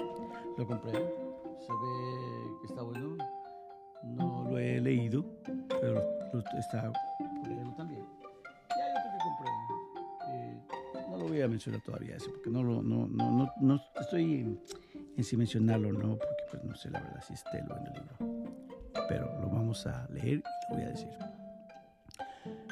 Lo 0.57 0.67
compré, 0.67 0.91
se 0.91 1.73
ve 1.73 2.57
que 2.61 2.67
está 2.67 2.81
bueno. 2.81 3.17
No 4.03 4.49
lo 4.49 4.57
he 4.57 4.79
leído, 4.79 5.25
pero 5.69 6.01
está 6.57 6.91
por 6.91 7.75
también. 7.75 8.01
Y 8.01 8.81
hay 8.81 8.91
otro 8.91 9.11
que 9.11 9.17
compré. 9.23 9.51
Eh, 10.29 10.61
no 11.09 11.17
lo 11.17 11.27
voy 11.27 11.41
a 11.41 11.47
mencionar 11.47 11.81
todavía 11.81 12.15
ese, 12.15 12.29
porque 12.29 12.49
no, 12.49 12.63
lo, 12.63 12.81
no, 12.81 13.07
no, 13.07 13.31
no, 13.31 13.51
no 13.59 13.81
estoy 13.99 14.57
en, 15.17 15.23
si 15.23 15.37
mencionarlo 15.37 15.91
no, 15.91 16.17
porque 16.17 16.43
pues 16.49 16.63
no 16.63 16.75
sé 16.75 16.89
la 16.89 16.99
verdad 17.01 17.21
si 17.21 17.33
esté 17.33 17.63
lo 17.67 17.77
en 17.77 17.87
el 17.87 17.93
libro. 17.93 18.51
Pero 19.07 19.39
lo 19.39 19.49
vamos 19.49 19.85
a 19.87 20.07
leer 20.09 20.39
y 20.39 20.71
lo 20.71 20.75
voy 20.75 20.83
a 20.83 20.89
decir. 20.89 21.09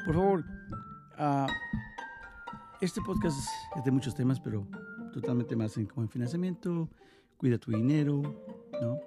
Por 0.06 0.16
favor, 0.16 0.44
uh, 1.20 1.48
este 2.82 3.02
podcast 3.02 3.38
es 3.76 3.84
de 3.84 3.92
muchos 3.92 4.16
temas, 4.16 4.40
pero 4.40 4.66
totalmente 5.14 5.56
más 5.56 5.78
en, 5.78 5.86
como 5.86 6.04
en 6.04 6.10
financiamiento, 6.10 6.90
cuida 7.38 7.58
tu 7.58 7.72
dinero, 7.72 8.22
¿no? 8.82 8.98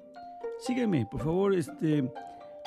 Sígueme, 0.59 1.07
por 1.11 1.23
favor, 1.23 1.55
este, 1.55 2.09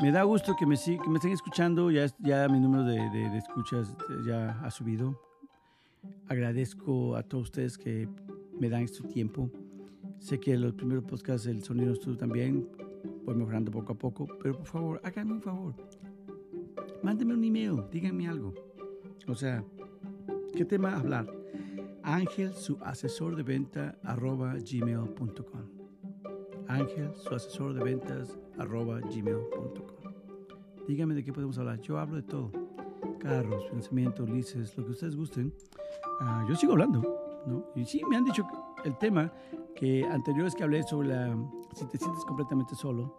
Me 0.01 0.11
da 0.11 0.23
gusto 0.23 0.55
que 0.57 0.65
me, 0.65 0.75
que 0.75 1.09
me 1.09 1.15
estén 1.15 1.31
escuchando. 1.31 1.89
Ya, 1.89 2.07
ya 2.19 2.49
mi 2.49 2.59
número 2.59 2.83
de, 2.83 3.09
de, 3.09 3.37
escuchas 3.37 3.95
ya 4.25 4.59
ha 4.61 4.69
subido. 4.69 5.21
Agradezco 6.27 7.15
a 7.15 7.23
todos 7.23 7.45
ustedes 7.45 7.77
que 7.77 8.09
me 8.59 8.69
dan 8.69 8.83
este 8.83 9.07
tiempo. 9.07 9.49
Sé 10.19 10.39
que 10.39 10.57
los 10.57 10.73
primeros 10.73 11.05
podcasts 11.05 11.47
el 11.47 11.63
sonido 11.63 11.93
estuvo 11.93 12.17
también. 12.17 12.67
Voy 13.23 13.35
mejorando 13.35 13.71
poco 13.71 13.93
a 13.93 13.97
poco. 13.97 14.27
Pero 14.41 14.57
por 14.57 14.67
favor, 14.67 15.01
háganme 15.03 15.33
un 15.33 15.41
favor. 15.41 15.75
Mándenme 17.01 17.33
un 17.33 17.43
email. 17.43 17.83
Díganme 17.89 18.27
algo. 18.27 18.53
O 19.27 19.35
sea, 19.35 19.63
¿qué 20.55 20.63
tema 20.63 20.95
hablar? 20.95 21.27
Ángel, 22.01 22.53
su 22.53 22.77
asesor 22.81 23.35
de 23.35 23.43
venta, 23.43 23.97
arroba 24.03 24.53
gmail.com. 24.53 25.61
Ángel, 26.67 27.11
su 27.15 27.35
asesor 27.35 27.73
de 27.73 27.83
ventas, 27.83 28.39
arroba 28.57 29.01
gmail.com. 29.01 30.13
Dígame 30.87 31.13
de 31.13 31.23
qué 31.23 31.33
podemos 31.33 31.57
hablar. 31.57 31.81
Yo 31.81 31.99
hablo 31.99 32.15
de 32.15 32.23
todo. 32.23 32.51
Carros, 33.19 33.67
financiamiento, 33.67 34.25
lices, 34.25 34.77
lo 34.77 34.85
que 34.85 34.91
ustedes 34.91 35.15
gusten. 35.17 35.53
Ah, 36.21 36.45
yo 36.47 36.55
sigo 36.55 36.71
hablando, 36.71 37.43
¿no? 37.45 37.65
Y 37.75 37.83
sí, 37.83 38.01
me 38.09 38.15
han 38.15 38.23
dicho 38.23 38.47
el 38.85 38.97
tema 38.97 39.31
que 39.75 40.05
anterior 40.05 40.47
es 40.47 40.55
que 40.55 40.63
hablé 40.63 40.83
sobre 40.83 41.09
la, 41.09 41.35
si 41.73 41.85
te 41.87 41.97
sientes 41.97 42.23
completamente 42.23 42.75
solo, 42.75 43.13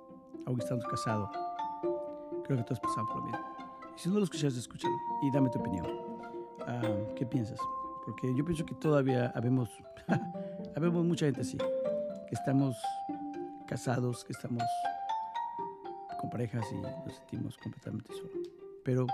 aunque 0.47 0.63
estando 0.63 0.87
casado. 0.89 1.31
Creo 2.45 2.57
que 2.59 2.65
todos 2.65 2.81
pasamos 2.81 3.11
por 3.11 3.21
lo 3.21 3.27
mismo. 3.27 3.47
Y 3.95 3.99
si 3.99 4.09
no 4.09 4.19
lo 4.19 4.25
escuchas, 4.25 4.57
escúchalo 4.57 4.95
y 5.23 5.31
dame 5.31 5.51
tu 5.51 5.59
opinión. 5.59 6.06
Ah, 6.67 6.83
¿Qué 7.15 7.25
piensas? 7.27 7.59
porque 8.07 8.33
yo 8.37 8.45
pienso 8.45 8.65
que 8.65 8.75
todavía 8.77 9.33
habemos, 9.35 9.69
habemos 10.77 11.05
mucha 11.05 11.27
gente 11.27 11.41
así, 11.41 11.59
que 11.59 12.35
estamos 12.35 12.77
casados, 13.67 14.25
que 14.25 14.33
estamos 14.33 14.63
con 16.21 16.31
parejas 16.31 16.65
y 16.71 16.77
nos 16.77 17.17
sentimos 17.17 17.59
completamente 17.59 18.13
solos. 18.15 18.49
Pero 18.85 19.07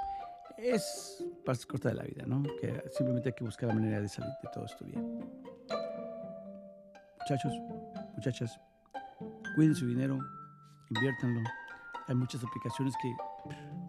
es 0.58 1.24
parte 1.42 1.64
corta 1.66 1.88
de 1.88 1.94
la 1.94 2.04
vida, 2.04 2.24
¿no? 2.26 2.42
Que 2.60 2.84
simplemente 2.92 3.30
hay 3.30 3.34
que 3.34 3.44
buscar 3.44 3.70
la 3.70 3.74
manera 3.74 3.98
de 3.98 4.08
salir 4.08 4.30
de 4.42 4.48
todo 4.52 4.66
esto 4.66 4.84
bien. 4.84 5.24
Muchachos, 7.20 7.52
muchachas, 8.14 8.60
cuiden 9.54 9.74
su 9.74 9.86
dinero, 9.86 10.18
inviértanlo. 10.90 11.40
Hay 12.08 12.14
muchas 12.14 12.44
aplicaciones 12.44 12.92
que, 13.00 13.10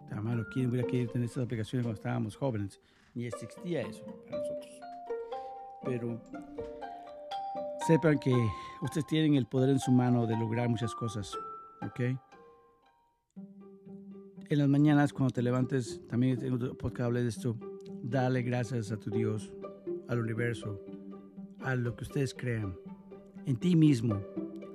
tan 0.08 0.24
malo, 0.24 0.46
¿quién 0.50 0.70
hubiera 0.70 0.88
querido 0.88 1.12
tener 1.12 1.26
estas 1.26 1.44
aplicaciones 1.44 1.84
cuando 1.84 2.00
estábamos 2.00 2.36
jóvenes? 2.36 2.80
Ni 3.14 3.26
existía 3.26 3.82
eso 3.82 4.04
para 4.24 4.38
nosotros 4.38 4.74
pero 5.84 6.20
sepan 7.86 8.18
que 8.18 8.34
ustedes 8.80 9.06
tienen 9.06 9.34
el 9.34 9.46
poder 9.46 9.70
en 9.70 9.78
su 9.78 9.92
mano 9.92 10.26
de 10.26 10.36
lograr 10.36 10.68
muchas 10.68 10.94
cosas, 10.94 11.36
¿ok? 11.82 12.00
En 14.48 14.58
las 14.58 14.68
mañanas 14.68 15.12
cuando 15.12 15.32
te 15.32 15.42
levantes, 15.42 16.00
también 16.08 16.38
tengo 16.38 16.56
otro 16.56 16.76
podcast 16.76 17.12
de 17.12 17.28
esto, 17.28 17.56
dale 18.02 18.42
gracias 18.42 18.92
a 18.92 18.98
tu 18.98 19.10
Dios, 19.10 19.52
al 20.08 20.20
universo, 20.20 20.80
a 21.60 21.74
lo 21.74 21.96
que 21.96 22.04
ustedes 22.04 22.34
crean, 22.34 22.74
en 23.46 23.56
ti 23.56 23.76
mismo, 23.76 24.20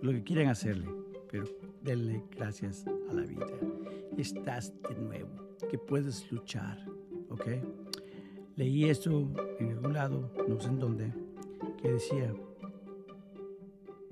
lo 0.02 0.12
que 0.12 0.23
quieran 0.23 0.47
hacerle, 0.47 0.89
pero 1.32 1.45
denle 1.82 2.23
gracias 2.32 2.86
a 3.10 3.13
la 3.13 3.21
vida. 3.23 3.47
Estás 4.17 4.73
de 4.82 4.95
nuevo, 4.95 5.30
que 5.69 5.78
puedes 5.78 6.32
luchar, 6.32 6.84
¿ok? 7.30 7.47
Leí 8.60 8.89
esto 8.89 9.10
en 9.58 9.72
algún 9.72 9.93
lado, 9.93 10.34
no 10.45 10.60
sé 10.60 10.67
en 10.67 10.80
dónde, 10.80 11.13
que 11.78 11.93
decía, 11.93 12.36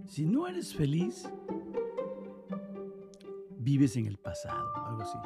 si 0.05 0.25
no 0.25 0.47
eres 0.47 0.73
feliz, 0.73 1.29
vives 3.57 3.97
en 3.97 4.05
el 4.05 4.17
pasado, 4.17 4.65
algo 4.85 5.01
así. 5.01 5.17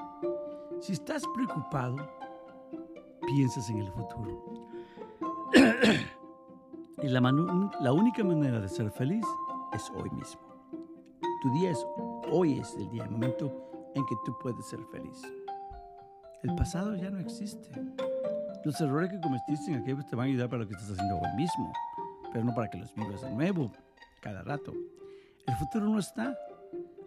Si 0.79 0.93
estás 0.93 1.23
preocupado, 1.35 1.97
piensas 3.27 3.69
en 3.69 3.81
el 3.81 3.91
futuro. 3.91 4.43
y 7.03 7.07
la, 7.07 7.21
la 7.79 7.93
única 7.93 8.23
manera 8.23 8.59
de 8.59 8.69
ser 8.69 8.89
feliz 8.89 9.27
es 9.71 9.91
hoy 9.91 10.09
mismo. 10.09 10.41
Tu 11.43 11.53
día 11.59 11.69
es 11.69 11.85
hoy 12.31 12.57
es 12.57 12.73
el 12.73 12.89
día, 12.89 13.03
el 13.03 13.11
momento 13.11 13.91
en 13.93 14.03
que 14.03 14.15
tú 14.25 14.35
puedes 14.41 14.65
ser 14.65 14.79
feliz. 14.91 15.21
El 16.41 16.55
pasado 16.55 16.95
ya 16.95 17.11
no 17.11 17.19
existe. 17.19 17.69
Los 18.63 18.79
errores 18.79 19.09
que 19.09 19.19
cometiste 19.19 19.71
en 19.71 19.79
aquello 19.79 20.03
te 20.07 20.15
van 20.15 20.27
a 20.27 20.29
ayudar 20.29 20.47
para 20.47 20.61
lo 20.61 20.67
que 20.67 20.75
estás 20.75 20.91
haciendo 20.91 21.17
hoy 21.17 21.35
mismo, 21.35 21.73
pero 22.31 22.45
no 22.45 22.53
para 22.53 22.69
que 22.69 22.77
los 22.77 22.93
vivas 22.93 23.21
de 23.21 23.31
nuevo, 23.31 23.71
cada 24.21 24.43
rato. 24.43 24.71
El 25.47 25.55
futuro 25.55 25.85
no 25.85 25.97
está. 25.97 26.37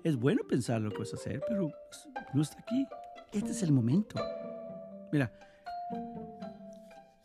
Es 0.03 0.17
bueno 0.17 0.43
pensar 0.49 0.81
lo 0.81 0.91
que 0.91 0.99
vas 0.99 1.13
a 1.13 1.17
hacer, 1.17 1.41
pero 1.47 1.71
no 2.33 2.43
está 2.43 2.59
aquí. 2.59 2.87
Este 3.33 3.53
es 3.53 3.63
el 3.63 3.71
momento. 3.71 4.21
Mira, 5.13 5.31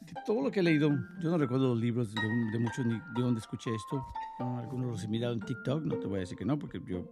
de 0.01 0.13
todo 0.27 0.43
lo 0.43 0.51
que 0.51 0.59
he 0.59 0.63
leído, 0.63 0.89
yo 1.19 1.31
no 1.31 1.37
recuerdo 1.39 1.69
los 1.69 1.79
libros 1.79 2.13
de, 2.13 2.59
muchos 2.59 2.85
ni 2.85 2.99
de 3.15 3.21
dónde 3.21 3.39
escuché 3.39 3.73
esto. 3.73 4.05
algunos 4.37 4.91
los 4.91 5.03
he 5.03 5.07
mirado 5.07 5.33
en 5.33 5.39
TikTok, 5.39 5.83
no 5.83 5.95
te 5.97 6.05
voy 6.05 6.17
a 6.17 6.19
decir 6.19 6.37
que 6.37 6.45
no, 6.45 6.59
porque 6.59 6.79
yo 6.85 7.03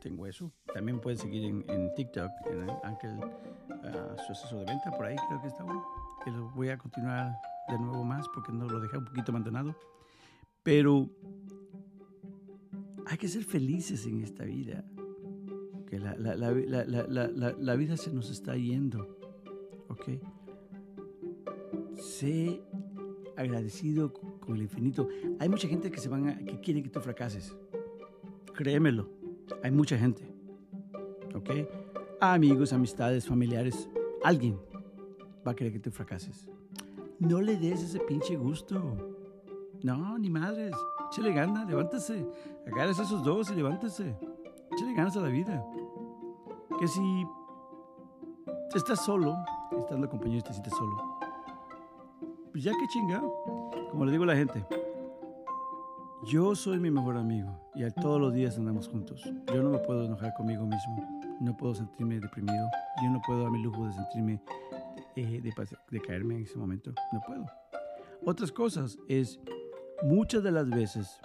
tengo 0.00 0.26
eso. 0.26 0.50
También 0.72 1.00
puedes 1.00 1.20
seguir 1.20 1.44
en, 1.44 1.94
TikTok, 1.94 2.30
en 2.46 2.70
Ángel, 2.82 3.18
uh, 3.18 4.18
su 4.26 4.32
asesor 4.32 4.60
de 4.60 4.72
venta, 4.72 4.90
por 4.90 5.04
ahí 5.04 5.16
creo 5.28 5.42
que 5.42 5.48
está 5.48 5.62
uno 5.62 6.05
que 6.26 6.32
lo 6.32 6.50
voy 6.50 6.70
a 6.70 6.76
continuar 6.76 7.40
de 7.68 7.78
nuevo 7.78 8.02
más 8.02 8.28
porque 8.34 8.50
no 8.52 8.68
lo 8.68 8.80
dejé 8.80 8.98
un 8.98 9.04
poquito 9.04 9.30
abandonado. 9.30 9.76
Pero 10.64 11.08
hay 13.06 13.16
que 13.16 13.28
ser 13.28 13.44
felices 13.44 14.04
en 14.06 14.24
esta 14.24 14.44
vida. 14.44 14.84
Que 15.88 16.00
la, 16.00 16.16
la, 16.16 16.34
la, 16.34 17.54
la, 17.56 17.76
vida 17.76 17.96
se 17.96 18.12
nos 18.12 18.28
está 18.28 18.56
yendo. 18.56 19.16
¿Ok? 19.86 20.08
Sé 21.96 22.60
agradecido 23.36 24.12
con 24.12 24.56
el 24.56 24.62
infinito. 24.62 25.08
Hay 25.38 25.48
mucha 25.48 25.68
gente 25.68 25.92
que, 25.92 26.00
se 26.00 26.08
van 26.08 26.28
a, 26.28 26.38
que 26.38 26.60
quiere 26.60 26.82
que 26.82 26.88
tú 26.88 26.98
fracases. 26.98 27.56
Créemelo. 28.52 29.08
Hay 29.62 29.70
mucha 29.70 29.96
gente. 29.96 30.28
¿Ok? 31.36 31.50
Amigos, 32.20 32.72
amistades, 32.72 33.24
familiares. 33.24 33.88
Alguien 34.24 34.58
va 35.46 35.52
a 35.52 35.54
querer 35.54 35.72
que 35.72 35.78
tú 35.78 35.90
fracases. 35.90 36.48
No 37.18 37.40
le 37.40 37.56
des 37.56 37.82
ese 37.82 38.00
pinche 38.00 38.36
gusto. 38.36 38.96
No, 39.82 40.18
ni 40.18 40.28
madres. 40.28 40.74
Échale 41.10 41.32
gana, 41.32 41.64
levántese. 41.64 42.26
Agarres 42.66 42.98
esos 42.98 43.22
dos 43.22 43.50
y 43.50 43.54
levántese. 43.54 44.16
Échale 44.72 44.94
ganas 44.94 45.16
a 45.16 45.20
la 45.20 45.28
vida. 45.28 45.64
Que 46.78 46.88
si 46.88 47.26
estás 48.74 49.04
solo, 49.04 49.36
estando 49.78 50.08
compañero 50.08 50.40
y 50.40 50.42
te 50.42 50.52
sientes 50.52 50.74
solo, 50.74 51.18
pues 52.52 52.64
ya 52.64 52.72
que 52.72 52.86
chinga. 52.88 53.22
Como 53.90 54.04
le 54.04 54.12
digo 54.12 54.24
a 54.24 54.26
la 54.26 54.36
gente, 54.36 54.66
yo 56.24 56.54
soy 56.54 56.78
mi 56.78 56.90
mejor 56.90 57.16
amigo 57.16 57.70
y 57.74 57.88
todos 57.92 58.20
los 58.20 58.34
días 58.34 58.58
andamos 58.58 58.88
juntos. 58.88 59.22
Yo 59.54 59.62
no 59.62 59.70
me 59.70 59.78
puedo 59.78 60.04
enojar 60.04 60.34
conmigo 60.34 60.66
mismo, 60.66 61.36
no 61.40 61.56
puedo 61.56 61.74
sentirme 61.74 62.20
deprimido, 62.20 62.68
yo 63.02 63.10
no 63.10 63.22
puedo 63.26 63.42
darme 63.42 63.58
el 63.58 63.64
lujo 63.64 63.86
de 63.86 63.92
sentirme 63.92 64.42
eh, 65.16 65.40
de, 65.42 66.00
caerme 66.00 66.36
en 66.36 66.42
ese 66.42 66.58
momento. 66.58 66.92
No 67.10 67.20
puedo. 67.26 67.46
Otras 68.22 68.52
cosas 68.52 68.98
es, 69.08 69.40
muchas 70.02 70.42
de 70.42 70.52
las 70.52 70.68
veces, 70.68 71.18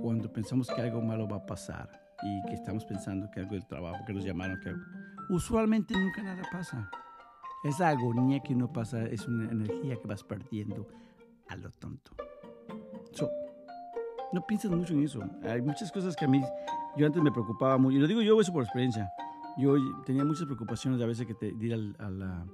cuando 0.00 0.32
pensamos 0.32 0.68
que 0.68 0.80
algo 0.80 1.02
malo 1.02 1.28
va 1.28 1.36
a 1.36 1.46
pasar 1.46 1.90
y 2.22 2.48
que 2.48 2.54
estamos 2.54 2.86
pensando 2.86 3.30
que 3.30 3.40
algo 3.40 3.52
del 3.52 3.66
trabajo, 3.66 4.02
que 4.06 4.14
nos 4.14 4.24
llamaron, 4.24 4.58
que 4.60 4.72
usualmente 5.28 5.94
nunca 5.94 6.22
nada 6.22 6.42
pasa. 6.50 6.90
Esa 7.64 7.90
agonía 7.90 8.40
que 8.40 8.54
no 8.54 8.72
pasa 8.72 9.04
es 9.04 9.28
una 9.28 9.50
energía 9.50 9.96
que 9.96 10.08
vas 10.08 10.24
perdiendo 10.24 10.88
a 11.48 11.56
lo 11.56 11.70
tonto. 11.70 12.12
no 14.32 14.46
piensas 14.46 14.70
mucho 14.70 14.94
en 14.94 15.04
eso. 15.04 15.20
Hay 15.42 15.60
muchas 15.60 15.92
cosas 15.92 16.16
que 16.16 16.24
a 16.24 16.28
mí, 16.28 16.42
yo 16.96 17.06
antes 17.06 17.22
me 17.22 17.30
preocupaba 17.30 17.76
mucho, 17.76 17.98
y 17.98 18.00
lo 18.00 18.06
digo 18.06 18.22
yo 18.22 18.40
eso 18.40 18.54
por 18.54 18.64
experiencia. 18.64 19.10
Yo 19.58 19.74
tenía 20.06 20.24
muchas 20.24 20.46
preocupaciones 20.46 21.02
a 21.02 21.06
veces 21.06 21.26
que 21.26 21.34
te 21.34 21.48
ir 21.48 21.74
a 21.98 22.08
la 22.08 22.46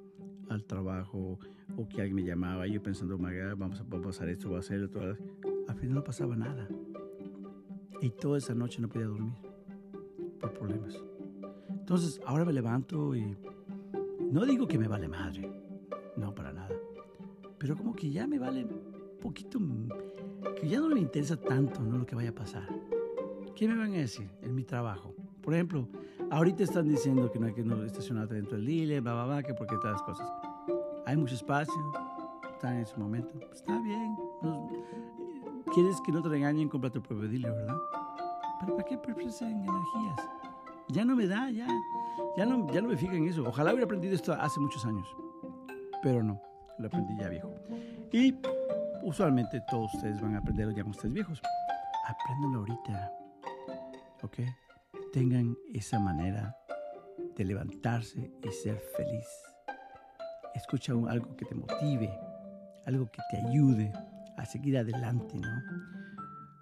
al 0.48 0.64
trabajo 0.64 1.38
o 1.76 1.88
que 1.88 2.00
alguien 2.00 2.16
me 2.16 2.24
llamaba, 2.24 2.66
yo 2.66 2.82
pensando, 2.82 3.18
vamos 3.18 3.80
a, 3.80 3.84
pasar 3.84 4.28
esto, 4.28 4.50
va 4.50 4.56
a 4.56 4.60
hacer. 4.60 4.88
Al 5.68 5.76
final 5.76 5.94
no 5.94 6.04
pasaba 6.04 6.36
nada. 6.36 6.68
Y 8.00 8.10
toda 8.10 8.38
esa 8.38 8.54
noche 8.54 8.80
no 8.80 8.88
podía 8.88 9.06
dormir 9.06 9.34
por 10.40 10.52
problemas. 10.52 11.02
Entonces, 11.68 12.20
ahora 12.26 12.44
me 12.44 12.52
levanto 12.52 13.14
y 13.14 13.36
no 14.30 14.44
digo 14.44 14.68
que 14.68 14.78
me 14.78 14.88
vale 14.88 15.08
madre, 15.08 15.50
no 16.16 16.34
para 16.34 16.52
nada, 16.52 16.74
pero 17.58 17.76
como 17.76 17.94
que 17.94 18.10
ya 18.10 18.26
me 18.26 18.38
vale 18.38 18.64
un 18.64 19.18
poquito, 19.20 19.58
que 20.60 20.68
ya 20.68 20.80
no 20.80 20.88
me 20.88 21.00
interesa 21.00 21.36
tanto 21.36 21.82
¿no? 21.82 21.98
lo 21.98 22.06
que 22.06 22.14
vaya 22.14 22.30
a 22.30 22.34
pasar. 22.34 22.68
¿Qué 23.56 23.66
me 23.66 23.74
van 23.74 23.92
a 23.94 23.96
decir 23.96 24.30
en 24.42 24.54
mi 24.54 24.64
trabajo? 24.64 25.14
Por 25.40 25.54
ejemplo, 25.54 25.88
ahorita 26.30 26.62
están 26.62 26.88
diciendo 26.88 27.30
que 27.30 27.38
no 27.38 27.46
hay 27.46 27.54
que 27.54 27.62
estacionarte 27.86 28.34
dentro 28.34 28.56
del 28.56 28.64
Lille, 28.64 29.00
bla, 29.00 29.14
bla, 29.14 29.24
bla, 29.26 29.42
que 29.42 29.54
porque 29.54 29.76
todas 29.76 29.92
las 29.92 30.02
cosas. 30.02 30.30
Hay 31.06 31.16
mucho 31.16 31.34
espacio, 31.34 31.92
están 32.52 32.76
en 32.76 32.86
su 32.86 32.98
momento. 32.98 33.38
Está 33.52 33.78
bien. 33.80 34.16
quieres 35.72 36.00
que 36.04 36.12
no 36.12 36.22
te 36.22 36.28
regañen, 36.28 36.68
compra 36.68 36.90
tu 36.90 37.02
propio 37.02 37.28
Dile, 37.28 37.50
¿verdad? 37.50 37.76
Pero 38.60 38.76
¿para 38.76 38.88
qué 38.88 38.94
en 38.94 39.62
energías? 39.62 40.28
Ya 40.88 41.04
no 41.04 41.14
me 41.14 41.26
da, 41.26 41.50
ya. 41.50 41.68
Ya 42.36 42.46
no, 42.46 42.72
ya 42.72 42.80
no 42.80 42.88
me 42.88 42.96
fijo 42.96 43.12
en 43.12 43.28
eso. 43.28 43.44
Ojalá 43.46 43.70
hubiera 43.70 43.84
aprendido 43.84 44.14
esto 44.14 44.32
hace 44.32 44.60
muchos 44.60 44.84
años. 44.84 45.06
Pero 46.02 46.22
no, 46.22 46.40
lo 46.78 46.86
aprendí 46.86 47.16
ya 47.18 47.28
viejo. 47.28 47.54
Y 48.12 48.34
usualmente 49.02 49.60
todos 49.70 49.92
ustedes 49.94 50.20
van 50.20 50.34
a 50.34 50.38
aprenderlo 50.38 50.72
ya 50.72 50.82
con 50.82 50.90
ustedes 50.90 51.14
viejos. 51.14 51.40
Apréndanlo 52.06 52.60
ahorita. 52.60 53.12
¿Ok? 54.22 54.38
Tengan 55.12 55.56
esa 55.72 55.98
manera 55.98 56.56
de 57.36 57.44
levantarse 57.44 58.30
y 58.42 58.48
ser 58.50 58.78
feliz. 58.96 59.26
Escucha 60.54 60.92
algo 60.92 61.36
que 61.36 61.44
te 61.44 61.54
motive, 61.54 62.10
algo 62.86 63.10
que 63.10 63.22
te 63.30 63.38
ayude 63.46 63.92
a 64.36 64.44
seguir 64.44 64.76
adelante, 64.76 65.36
¿no? 65.38 65.48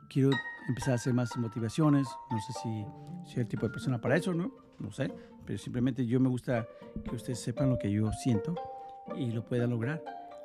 Quiero 0.09 0.30
empezar 0.68 0.92
a 0.92 0.94
hacer 0.96 1.14
más 1.14 1.37
motivaciones. 1.37 2.06
No 2.30 2.38
sé 2.40 2.52
si 2.62 2.87
soy 3.24 3.42
el 3.42 3.48
tipo 3.48 3.66
de 3.66 3.72
persona 3.72 4.00
para 4.00 4.16
eso, 4.16 4.32
¿no? 4.32 4.52
No 4.78 4.90
sé. 4.92 5.12
Pero 5.44 5.59
simplemente 5.59 6.06
yo 6.06 6.20
me 6.20 6.28
gusta 6.28 6.66
que 7.09 7.16
ustedes 7.16 7.40
sepan 7.40 7.70
lo 7.70 7.78
que 7.78 7.90
yo 7.90 8.12
siento 8.12 8.54
y 9.16 9.30
lo 9.30 9.44
puedan 9.44 9.70
lograr. 9.70 10.02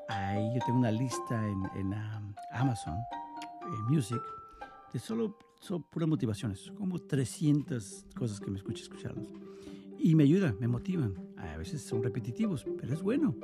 Ahí 0.10 0.54
yo 0.54 0.62
tengo 0.66 0.80
una 0.80 0.92
lista 0.92 1.46
en, 1.46 1.94
um, 1.94 2.34
Amazon 2.52 2.98
en 3.66 3.94
Music 3.94 4.22
de 4.94 5.00
solo, 5.00 5.38
solo 5.62 5.82
puras 5.90 6.10
motivaciones, 6.10 6.72
como 6.76 7.00
300 7.00 8.08
cosas 8.16 8.40
que 8.40 8.52
me 8.52 8.58
escucho 8.58 8.84
escucharlas. 8.84 9.30
Y 9.98 10.16
me 10.16 10.24
ayudan, 10.24 10.58
me 10.60 10.68
motivan. 10.68 11.14
A 11.38 11.58
veces 11.58 11.82
son 11.84 12.04
repetitivos, 12.04 12.66
pero 12.80 12.94
es 12.94 13.02
bueno. 13.02 13.36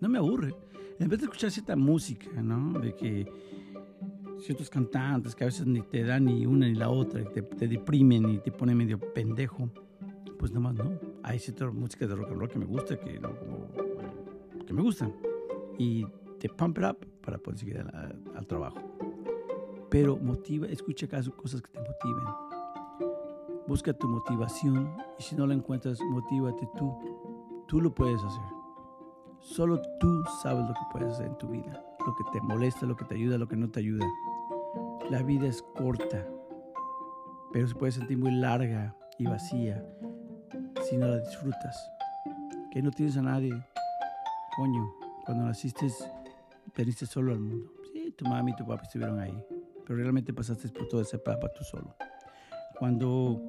No 0.00 0.08
me 0.08 0.18
aburre. 0.18 0.54
En 0.98 1.08
vez 1.08 1.20
de 1.20 1.26
escuchar 1.26 1.50
cierta 1.50 1.76
música, 1.76 2.42
¿no? 2.42 2.78
De 2.80 2.94
que 2.94 3.26
ciertos 4.40 4.68
cantantes 4.68 5.34
que 5.34 5.44
a 5.44 5.46
veces 5.46 5.66
ni 5.66 5.80
te 5.82 6.02
dan 6.02 6.24
ni 6.24 6.44
una 6.44 6.66
ni 6.66 6.74
la 6.74 6.90
otra, 6.90 7.24
te, 7.30 7.42
te 7.42 7.68
deprimen 7.68 8.28
y 8.28 8.38
te 8.38 8.50
ponen 8.52 8.76
medio 8.76 8.98
pendejo, 8.98 9.70
pues 10.38 10.52
nomás 10.52 10.74
no. 10.74 10.98
Hay 11.22 11.38
cierta 11.38 11.70
música 11.70 12.06
de 12.06 12.16
rock 12.16 12.30
and 12.30 12.38
roll 12.38 12.48
que 12.48 12.58
me 12.58 12.66
gusta, 12.66 12.98
que, 12.98 13.20
no, 13.20 13.32
que 14.66 14.72
me 14.72 14.82
gustan. 14.82 15.14
Y 15.78 16.04
te 16.38 16.48
pump 16.48 16.78
it 16.78 16.84
up 16.84 17.06
para 17.22 17.38
poder 17.38 17.58
seguir 17.58 17.78
al, 17.78 18.46
trabajo. 18.46 18.95
Pero 19.98 20.18
motiva, 20.18 20.66
escucha 20.66 21.06
cosas 21.08 21.62
que 21.62 21.70
te 21.70 21.80
motiven. 21.80 22.24
Busca 23.66 23.94
tu 23.94 24.06
motivación 24.06 24.94
y 25.18 25.22
si 25.22 25.34
no 25.34 25.46
la 25.46 25.54
encuentras, 25.54 25.98
motívate 26.10 26.68
tú. 26.76 27.64
Tú 27.66 27.80
lo 27.80 27.94
puedes 27.94 28.22
hacer. 28.22 28.44
Solo 29.40 29.80
tú 29.98 30.22
sabes 30.42 30.68
lo 30.68 30.74
que 30.74 30.80
puedes 30.92 31.14
hacer 31.14 31.28
en 31.28 31.38
tu 31.38 31.48
vida. 31.48 31.82
Lo 32.06 32.14
que 32.14 32.24
te 32.30 32.42
molesta, 32.42 32.84
lo 32.84 32.94
que 32.94 33.06
te 33.06 33.14
ayuda, 33.14 33.38
lo 33.38 33.48
que 33.48 33.56
no 33.56 33.70
te 33.70 33.80
ayuda. 33.80 34.04
La 35.08 35.22
vida 35.22 35.46
es 35.46 35.62
corta, 35.62 36.28
pero 37.54 37.66
se 37.66 37.74
puede 37.74 37.92
sentir 37.92 38.18
muy 38.18 38.32
larga 38.32 38.94
y 39.18 39.24
vacía 39.24 39.82
si 40.82 40.98
no 40.98 41.06
la 41.06 41.20
disfrutas. 41.20 41.90
Que 42.70 42.82
no 42.82 42.90
tienes 42.90 43.16
a 43.16 43.22
nadie. 43.22 43.64
Coño, 44.58 44.92
cuando 45.24 45.44
naciste, 45.44 45.86
veniste 46.76 47.06
solo 47.06 47.32
al 47.32 47.40
mundo. 47.40 47.72
Sí, 47.94 48.12
tu 48.12 48.26
mami 48.26 48.50
y 48.50 48.56
tu 48.56 48.66
papá 48.66 48.82
estuvieron 48.82 49.18
ahí, 49.20 49.42
pero 49.86 49.98
realmente 49.98 50.34
pasaste 50.34 50.68
por 50.68 50.88
toda 50.88 51.02
esa 51.02 51.16
etapa 51.16 51.48
tú 51.52 51.62
solo. 51.62 51.94
Cuando 52.78 53.40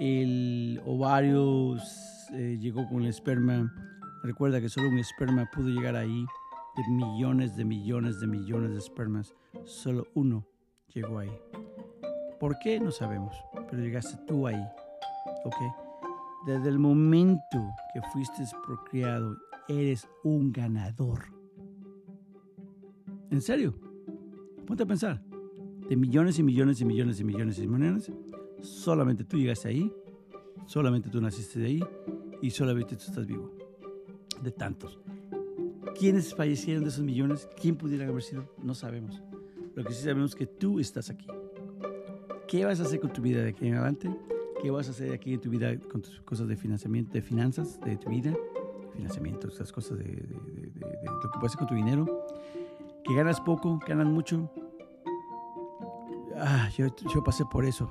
el 0.00 0.80
ovario 0.84 1.76
llegó 2.32 2.88
con 2.88 3.02
el 3.02 3.08
esperma, 3.08 3.72
recuerda 4.22 4.60
que 4.60 4.68
solo 4.68 4.88
un 4.88 4.98
esperma 4.98 5.48
pudo 5.54 5.68
llegar 5.68 5.96
ahí, 5.96 6.26
de 6.76 6.82
millones 6.92 7.56
de 7.56 7.64
millones 7.64 8.20
de 8.20 8.26
millones 8.26 8.70
de 8.72 8.78
espermas, 8.78 9.34
solo 9.64 10.06
uno 10.14 10.46
llegó 10.94 11.18
ahí. 11.18 11.32
¿Por 12.38 12.58
qué? 12.58 12.78
No 12.78 12.90
sabemos, 12.90 13.34
pero 13.70 13.82
llegaste 13.82 14.16
tú 14.26 14.46
ahí, 14.46 14.62
¿ok? 15.44 15.56
Desde 16.46 16.68
el 16.68 16.78
momento 16.78 17.74
que 17.92 18.00
fuiste 18.12 18.44
procreado, 18.64 19.36
eres 19.68 20.08
un 20.22 20.52
ganador. 20.52 21.24
En 23.30 23.40
serio, 23.42 23.74
ponte 24.66 24.84
a 24.84 24.86
pensar. 24.86 25.20
De 25.88 25.96
millones 25.96 26.38
y 26.38 26.42
millones 26.42 26.80
y 26.80 26.84
millones 26.84 27.20
y 27.20 27.24
millones 27.24 27.58
y 27.58 27.66
millones, 27.66 28.12
solamente 28.60 29.24
tú 29.24 29.38
llegaste 29.38 29.68
ahí, 29.68 29.92
solamente 30.66 31.08
tú 31.08 31.20
naciste 31.20 31.60
de 31.60 31.66
ahí 31.66 31.84
y 32.42 32.50
solamente 32.50 32.96
tú 32.96 33.04
estás 33.06 33.26
vivo. 33.26 33.50
De 34.42 34.52
tantos. 34.52 35.00
¿Quiénes 35.98 36.34
fallecieron 36.34 36.84
de 36.84 36.90
esos 36.90 37.02
millones? 37.02 37.48
¿Quién 37.60 37.76
pudiera 37.76 38.06
haber 38.06 38.22
sido? 38.22 38.54
No 38.62 38.74
sabemos. 38.74 39.20
Lo 39.74 39.84
que 39.84 39.92
sí 39.92 40.02
sabemos 40.02 40.30
es 40.30 40.36
que 40.36 40.46
tú 40.46 40.78
estás 40.78 41.10
aquí. 41.10 41.26
¿Qué 42.46 42.64
vas 42.64 42.80
a 42.80 42.84
hacer 42.84 43.00
con 43.00 43.12
tu 43.12 43.20
vida 43.20 43.42
de 43.42 43.50
aquí 43.50 43.66
en 43.66 43.74
adelante? 43.74 44.10
¿Qué 44.62 44.70
vas 44.70 44.88
a 44.88 44.90
hacer 44.90 45.12
aquí 45.12 45.34
en 45.34 45.40
tu 45.40 45.50
vida 45.50 45.78
con 45.78 46.02
tus 46.02 46.20
cosas 46.22 46.48
de 46.48 46.56
financiamiento, 46.56 47.12
de 47.12 47.22
finanzas, 47.22 47.80
de 47.80 47.96
tu 47.96 48.10
vida? 48.10 48.34
Financiamiento, 48.94 49.48
esas 49.48 49.70
cosas 49.70 49.98
de, 49.98 50.04
lo 50.04 51.20
que 51.20 51.38
puedes 51.38 51.54
hacer 51.54 51.58
con 51.58 51.68
tu 51.68 51.74
dinero. 51.74 52.26
Que 53.04 53.14
ganas 53.14 53.40
poco, 53.40 53.78
ganas 53.86 54.06
mucho. 54.06 54.50
Ah, 56.40 56.68
yo, 56.76 56.86
yo 57.14 57.22
pasé 57.22 57.44
por 57.46 57.64
eso. 57.64 57.90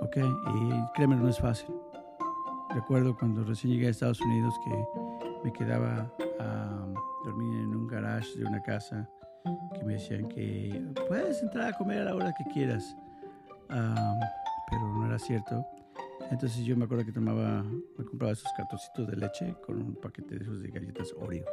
¿Ok? 0.00 0.16
Y 0.16 0.92
créeme, 0.94 1.16
no 1.16 1.28
es 1.28 1.38
fácil. 1.38 1.74
Recuerdo 2.74 3.16
cuando 3.16 3.44
recién 3.44 3.72
llegué 3.72 3.88
a 3.88 3.90
Estados 3.90 4.20
Unidos 4.20 4.54
que 4.64 4.84
me 5.44 5.52
quedaba 5.52 6.10
a 6.40 6.86
dormir 7.24 7.60
en 7.60 7.76
un 7.76 7.86
garage 7.86 8.38
de 8.38 8.44
una 8.46 8.62
casa 8.62 9.08
que 9.74 9.84
me 9.84 9.94
decían 9.94 10.28
que 10.28 10.82
puedes 11.08 11.42
entrar 11.42 11.72
a 11.72 11.76
comer 11.76 12.00
a 12.00 12.04
la 12.04 12.14
hora 12.14 12.32
que 12.32 12.44
quieras 12.52 12.96
pero 14.70 14.88
no 14.88 15.06
era 15.06 15.18
cierto. 15.18 15.66
Entonces 16.30 16.64
yo 16.64 16.76
me 16.76 16.84
acuerdo 16.84 17.04
que 17.04 17.12
tomaba, 17.12 17.62
me 17.62 18.04
compraba 18.04 18.32
esos 18.32 18.50
cartoncitos 18.56 19.06
de 19.06 19.16
leche 19.16 19.54
con 19.66 19.80
un 19.80 19.94
paquete 19.96 20.36
de 20.36 20.44
esos 20.44 20.62
de 20.62 20.68
galletas 20.70 21.12
Oreo. 21.18 21.44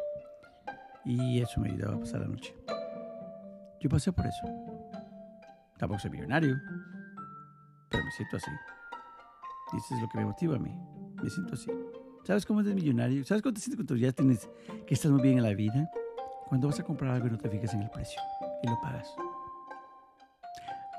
Y 1.06 1.42
eso 1.42 1.60
me 1.60 1.70
ayudaba 1.70 1.96
a 1.96 2.00
pasar 2.00 2.22
la 2.22 2.28
noche. 2.28 2.56
Yo 3.80 3.90
pasé 3.90 4.12
por 4.12 4.26
eso. 4.26 4.69
Tampoco 5.80 6.00
soy 6.02 6.12
millonario, 6.12 6.60
pero 7.90 8.04
me 8.04 8.12
siento 8.12 8.36
así. 8.36 8.52
Y 9.72 9.78
eso 9.78 9.96
es 9.96 10.02
lo 10.02 10.10
que 10.10 10.18
me 10.18 10.26
motiva 10.26 10.58
a 10.58 10.60
mí. 10.60 10.78
Me 11.24 11.30
siento 11.30 11.54
así. 11.54 11.72
¿Sabes 12.26 12.46
cómo 12.46 12.60
eres 12.60 12.76
millonario? 12.76 13.24
¿Sabes 13.24 13.42
cómo 13.42 13.54
te 13.54 13.62
sientes 13.62 13.78
cuando 13.78 13.96
ya 13.96 14.12
tienes 14.12 14.50
que 14.86 14.94
estás 14.94 15.10
muy 15.10 15.22
bien 15.22 15.38
en 15.38 15.44
la 15.44 15.54
vida? 15.54 15.90
Cuando 16.50 16.68
vas 16.68 16.80
a 16.82 16.84
comprar 16.84 17.16
algo 17.16 17.28
y 17.28 17.32
no 17.32 17.38
te 17.38 17.50
fijas 17.50 17.74
en 17.74 17.84
el 17.84 17.90
precio 17.90 18.22
y 18.62 18.68
lo 18.68 18.80
pagas. 18.82 19.08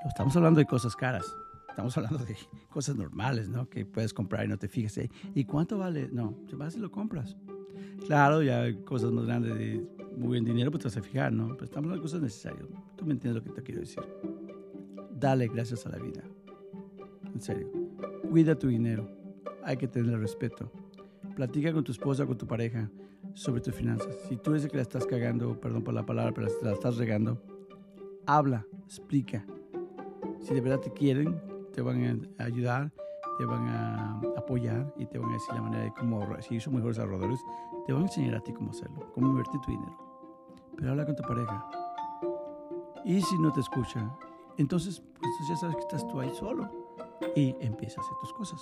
No 0.03 0.09
estamos 0.09 0.35
hablando 0.35 0.59
de 0.59 0.67
cosas 0.67 0.97
caras. 0.97 1.27
Estamos 1.69 1.97
hablando 1.99 2.25
de 2.25 2.37
cosas 2.71 2.97
normales, 2.97 3.51
¿no? 3.51 3.69
Que 3.69 3.85
puedes 3.85 4.15
comprar 4.15 4.47
y 4.47 4.49
no 4.49 4.57
te 4.57 4.67
fijas. 4.67 4.97
¿eh? 4.97 5.11
¿Y 5.35 5.45
cuánto 5.45 5.77
vale? 5.77 6.09
No, 6.11 6.35
te 6.49 6.57
vas 6.57 6.75
y 6.75 6.79
lo 6.79 6.91
compras. 6.91 7.37
Claro, 8.07 8.43
ya 8.43 8.63
hay 8.63 8.83
cosas 8.83 9.13
más 9.13 9.27
grandes 9.27 9.59
de 9.59 9.87
muy 10.17 10.29
buen 10.29 10.45
dinero, 10.45 10.71
pues 10.71 10.83
te 10.83 10.89
vas 10.89 10.97
a 10.97 11.03
fijar, 11.03 11.33
¿no? 11.33 11.49
Pero 11.49 11.65
estamos 11.65 11.85
hablando 11.85 11.97
de 11.97 12.03
cosas 12.03 12.23
necesarias. 12.23 12.65
Tú 12.97 13.05
me 13.05 13.13
entiendes 13.13 13.43
lo 13.43 13.49
que 13.49 13.61
te 13.61 13.63
quiero 13.63 13.83
decir. 13.83 14.03
Dale 15.21 15.49
gracias 15.49 15.85
a 15.85 15.91
la 15.91 15.99
vida. 15.99 16.23
En 17.35 17.41
serio. 17.43 17.71
Cuida 18.31 18.59
tu 18.59 18.69
dinero. 18.69 19.07
Hay 19.63 19.77
que 19.77 19.87
tener 19.87 20.19
respeto. 20.19 20.73
Platica 21.37 21.75
con 21.75 21.85
tu 21.85 21.93
esposa, 21.93 22.25
con 22.25 22.39
tu 22.39 22.47
pareja 22.47 22.91
sobre 23.35 23.61
tus 23.61 23.75
finanzas. 23.75 24.17
Si 24.29 24.39
tú 24.39 24.55
el 24.55 24.67
que 24.67 24.77
la 24.77 24.83
estás 24.83 25.05
cagando, 25.05 25.61
perdón 25.61 25.85
por 25.85 25.93
la 25.93 26.07
palabra, 26.07 26.33
pero 26.33 26.49
la 26.63 26.73
estás 26.73 26.97
regando, 26.97 27.39
habla, 28.27 28.67
explica. 28.87 29.45
Si 30.41 30.55
de 30.55 30.61
verdad 30.63 30.81
te 30.81 30.91
quieren, 30.91 31.39
te 31.75 31.83
van 31.83 32.27
a 32.39 32.45
ayudar, 32.45 32.91
te 33.39 33.45
van 33.45 33.69
a 33.69 34.21
apoyar 34.39 34.91
y 34.97 35.05
te 35.05 35.19
van 35.19 35.31
a 35.31 35.35
decir 35.35 35.55
la 35.55 35.61
manera 35.61 35.85
de 35.85 35.93
cómo 35.93 36.23
ahorrar. 36.23 36.43
Si 36.43 36.59
son 36.61 36.75
mejores 36.75 36.99
ahorradores, 36.99 37.41
te 37.87 37.93
van 37.93 38.03
a 38.03 38.07
enseñar 38.07 38.37
a 38.37 38.41
ti 38.41 38.55
cómo 38.55 38.71
hacerlo, 38.71 39.13
cómo 39.15 39.29
invertir 39.29 39.61
tu 39.61 39.71
dinero. 39.71 39.99
Pero 40.77 40.91
habla 40.93 41.05
con 41.05 41.15
tu 41.15 41.23
pareja. 41.23 41.69
Y 43.05 43.21
si 43.21 43.39
no 43.39 43.53
te 43.53 43.61
escucha, 43.61 44.11
entonces 44.61 45.03
pues 45.19 45.49
ya 45.49 45.57
sabes 45.57 45.77
que 45.77 45.83
estás 45.83 46.07
tú 46.07 46.21
ahí 46.21 46.31
solo 46.35 46.71
y 47.35 47.55
empieza 47.61 48.01
a 48.01 48.05
hacer 48.05 48.17
tus 48.21 48.33
cosas. 48.33 48.61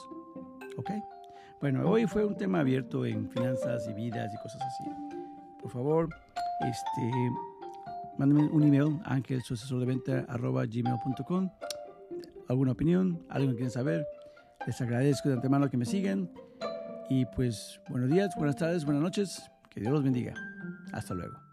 ¿Ok? 0.77 0.91
Bueno, 1.61 1.89
hoy 1.89 2.07
fue 2.07 2.25
un 2.25 2.37
tema 2.37 2.61
abierto 2.61 3.05
en 3.05 3.29
finanzas 3.31 3.87
y 3.89 3.93
vidas 3.93 4.33
y 4.33 4.37
cosas 4.43 4.63
así. 4.63 4.91
Por 5.61 5.71
favor, 5.71 6.09
este, 6.61 7.11
mándame 8.17 8.49
un 8.49 8.63
email, 8.63 9.01
ángel, 9.05 9.43
su 9.43 9.55
asesor 9.55 9.81
de 9.81 9.87
venta, 9.87 10.25
arroba 10.29 10.65
gmail.com 10.67 11.51
alguna 12.49 12.73
opinión, 12.73 13.23
algo 13.29 13.51
que 13.51 13.57
quieren 13.57 13.71
saber, 13.71 14.07
les 14.67 14.81
agradezco 14.81 15.29
de 15.29 15.35
antemano 15.35 15.71
que 15.71 15.77
me 15.77 15.85
sigan. 15.85 16.31
Y 17.11 17.25
pues 17.27 17.81
buenos 17.89 18.11
días, 18.11 18.35
buenas 18.37 18.57
tardes, 18.57 18.85
buenas 18.85 19.03
noches. 19.03 19.51
Que 19.71 19.81
Dios 19.81 19.93
los 19.93 20.03
bendiga. 20.03 20.35
Hasta 20.93 21.15
luego. 21.15 21.48